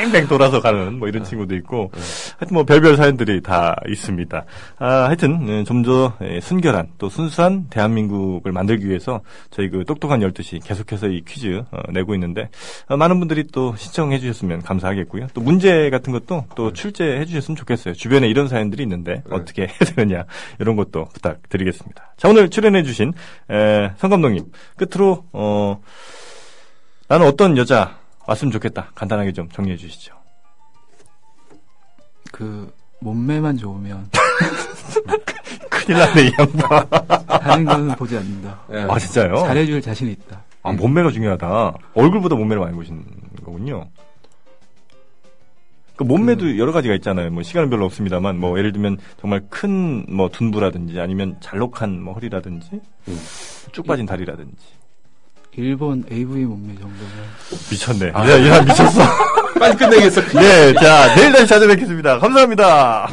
뱅뱅 0.04 0.26
돌아서 0.28 0.60
가는 0.60 0.98
뭐 0.98 1.08
이런 1.08 1.24
친구도 1.24 1.54
있고 1.56 1.90
하여튼 2.38 2.54
뭐 2.54 2.64
별별 2.64 2.96
사연들이 2.96 3.40
다 3.42 3.76
있습니다. 3.86 4.44
아, 4.78 4.86
하여튼 5.04 5.64
좀 5.64 5.84
더 5.84 6.14
순결한 6.40 6.88
또 6.98 7.08
순수한 7.08 7.66
대한민국을 7.68 8.52
만들기 8.52 8.88
위해서 8.88 9.20
저희 9.50 9.68
그 9.68 9.84
똑똑한 9.84 10.20
12시 10.20 10.64
계속해서 10.64 11.08
이 11.08 11.22
퀴즈 11.26 11.62
어, 11.70 11.92
내고 11.92 12.14
있는데 12.14 12.48
어, 12.88 12.96
많은 12.96 13.18
분들이 13.18 13.46
또 13.52 13.76
신청해 13.76 14.18
주셨으면 14.18 14.62
감사하겠고요. 14.62 15.28
또 15.34 15.42
문제 15.42 15.90
같은 15.90 16.12
것도 16.12 16.46
또 16.56 16.72
출제해 16.72 17.24
주셨으면 17.26 17.56
좋겠어요. 17.56 17.94
주변에 17.94 18.28
이런 18.28 18.48
사연들이 18.48 18.82
있는데 18.82 19.22
어떻게 19.30 19.62
해야 19.62 19.78
되느냐 19.94 20.24
이런 20.58 20.74
것도 20.76 21.06
부탁드리겠습니다. 21.12 22.14
자 22.16 22.28
오늘 22.28 22.48
출연해 22.48 22.82
주신 22.82 23.12
에, 23.50 23.90
성 23.98 24.10
감독님 24.10 24.46
끝으로 24.76 25.24
어 25.32 25.80
나는 27.08 27.26
어떤 27.26 27.58
여자 27.58 27.98
왔으면 28.26 28.52
좋겠다. 28.52 28.90
간단하게 28.94 29.32
좀 29.32 29.48
정리해 29.50 29.76
주시죠. 29.76 30.14
그 32.32 32.72
몸매만 33.00 33.56
좋으면 33.58 34.10
큰일 35.70 35.98
났네, 35.98 36.22
이 36.22 36.32
양반. 36.38 36.88
다른 37.28 37.64
거는 37.64 37.94
보지 37.96 38.16
않는다. 38.16 38.60
예. 38.72 38.86
아, 38.88 38.98
진짜요? 38.98 39.34
잘해줄 39.36 39.82
자신이 39.82 40.12
있다. 40.12 40.42
아, 40.62 40.72
몸매가 40.72 41.10
중요하다. 41.10 41.74
얼굴보다 41.94 42.36
몸매를 42.36 42.60
많이 42.62 42.74
보신 42.74 43.04
거군요. 43.44 43.88
그 45.96 46.02
몸매도 46.02 46.58
여러 46.58 46.72
가지가 46.72 46.94
있잖아요. 46.96 47.30
뭐 47.30 47.42
시간은 47.44 47.70
별로 47.70 47.84
없습니다만 47.84 48.38
뭐 48.40 48.58
예를 48.58 48.72
들면 48.72 48.98
정말 49.20 49.42
큰 49.48 50.06
뭐 50.08 50.28
둔부라든지 50.28 50.98
아니면 50.98 51.36
잘록한 51.40 52.00
뭐 52.02 52.14
허리라든지 52.14 52.80
음. 53.08 53.20
쭉 53.72 53.86
빠진 53.86 54.04
다리라든지 54.06 54.56
일본 55.56 56.04
AV 56.10 56.44
몸매 56.44 56.74
정도면 56.74 57.08
미쳤네. 57.70 58.08
야, 58.08 58.36
이 58.36 58.48
사람 58.48 58.64
미쳤어. 58.64 59.00
빨리 59.58 59.76
끝내겠어. 59.76 60.20
네, 60.40 60.74
자 60.74 61.14
내일 61.14 61.32
다시 61.32 61.46
찾아뵙겠습니다. 61.46 62.18
감사합니다. 62.18 63.08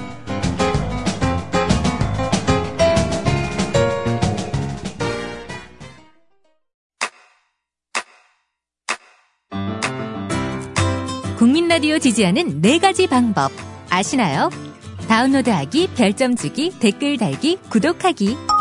국민 11.38 11.68
라디오 11.68 11.98
지지하는 11.98 12.62
네 12.62 12.78
가지 12.78 13.08
방법 13.08 13.52
아시나요? 13.90 14.50
다운로드하기, 15.08 15.90
별점 15.96 16.36
주기, 16.36 16.72
댓글 16.80 17.18
달기, 17.18 17.58
구독하기. 17.70 18.61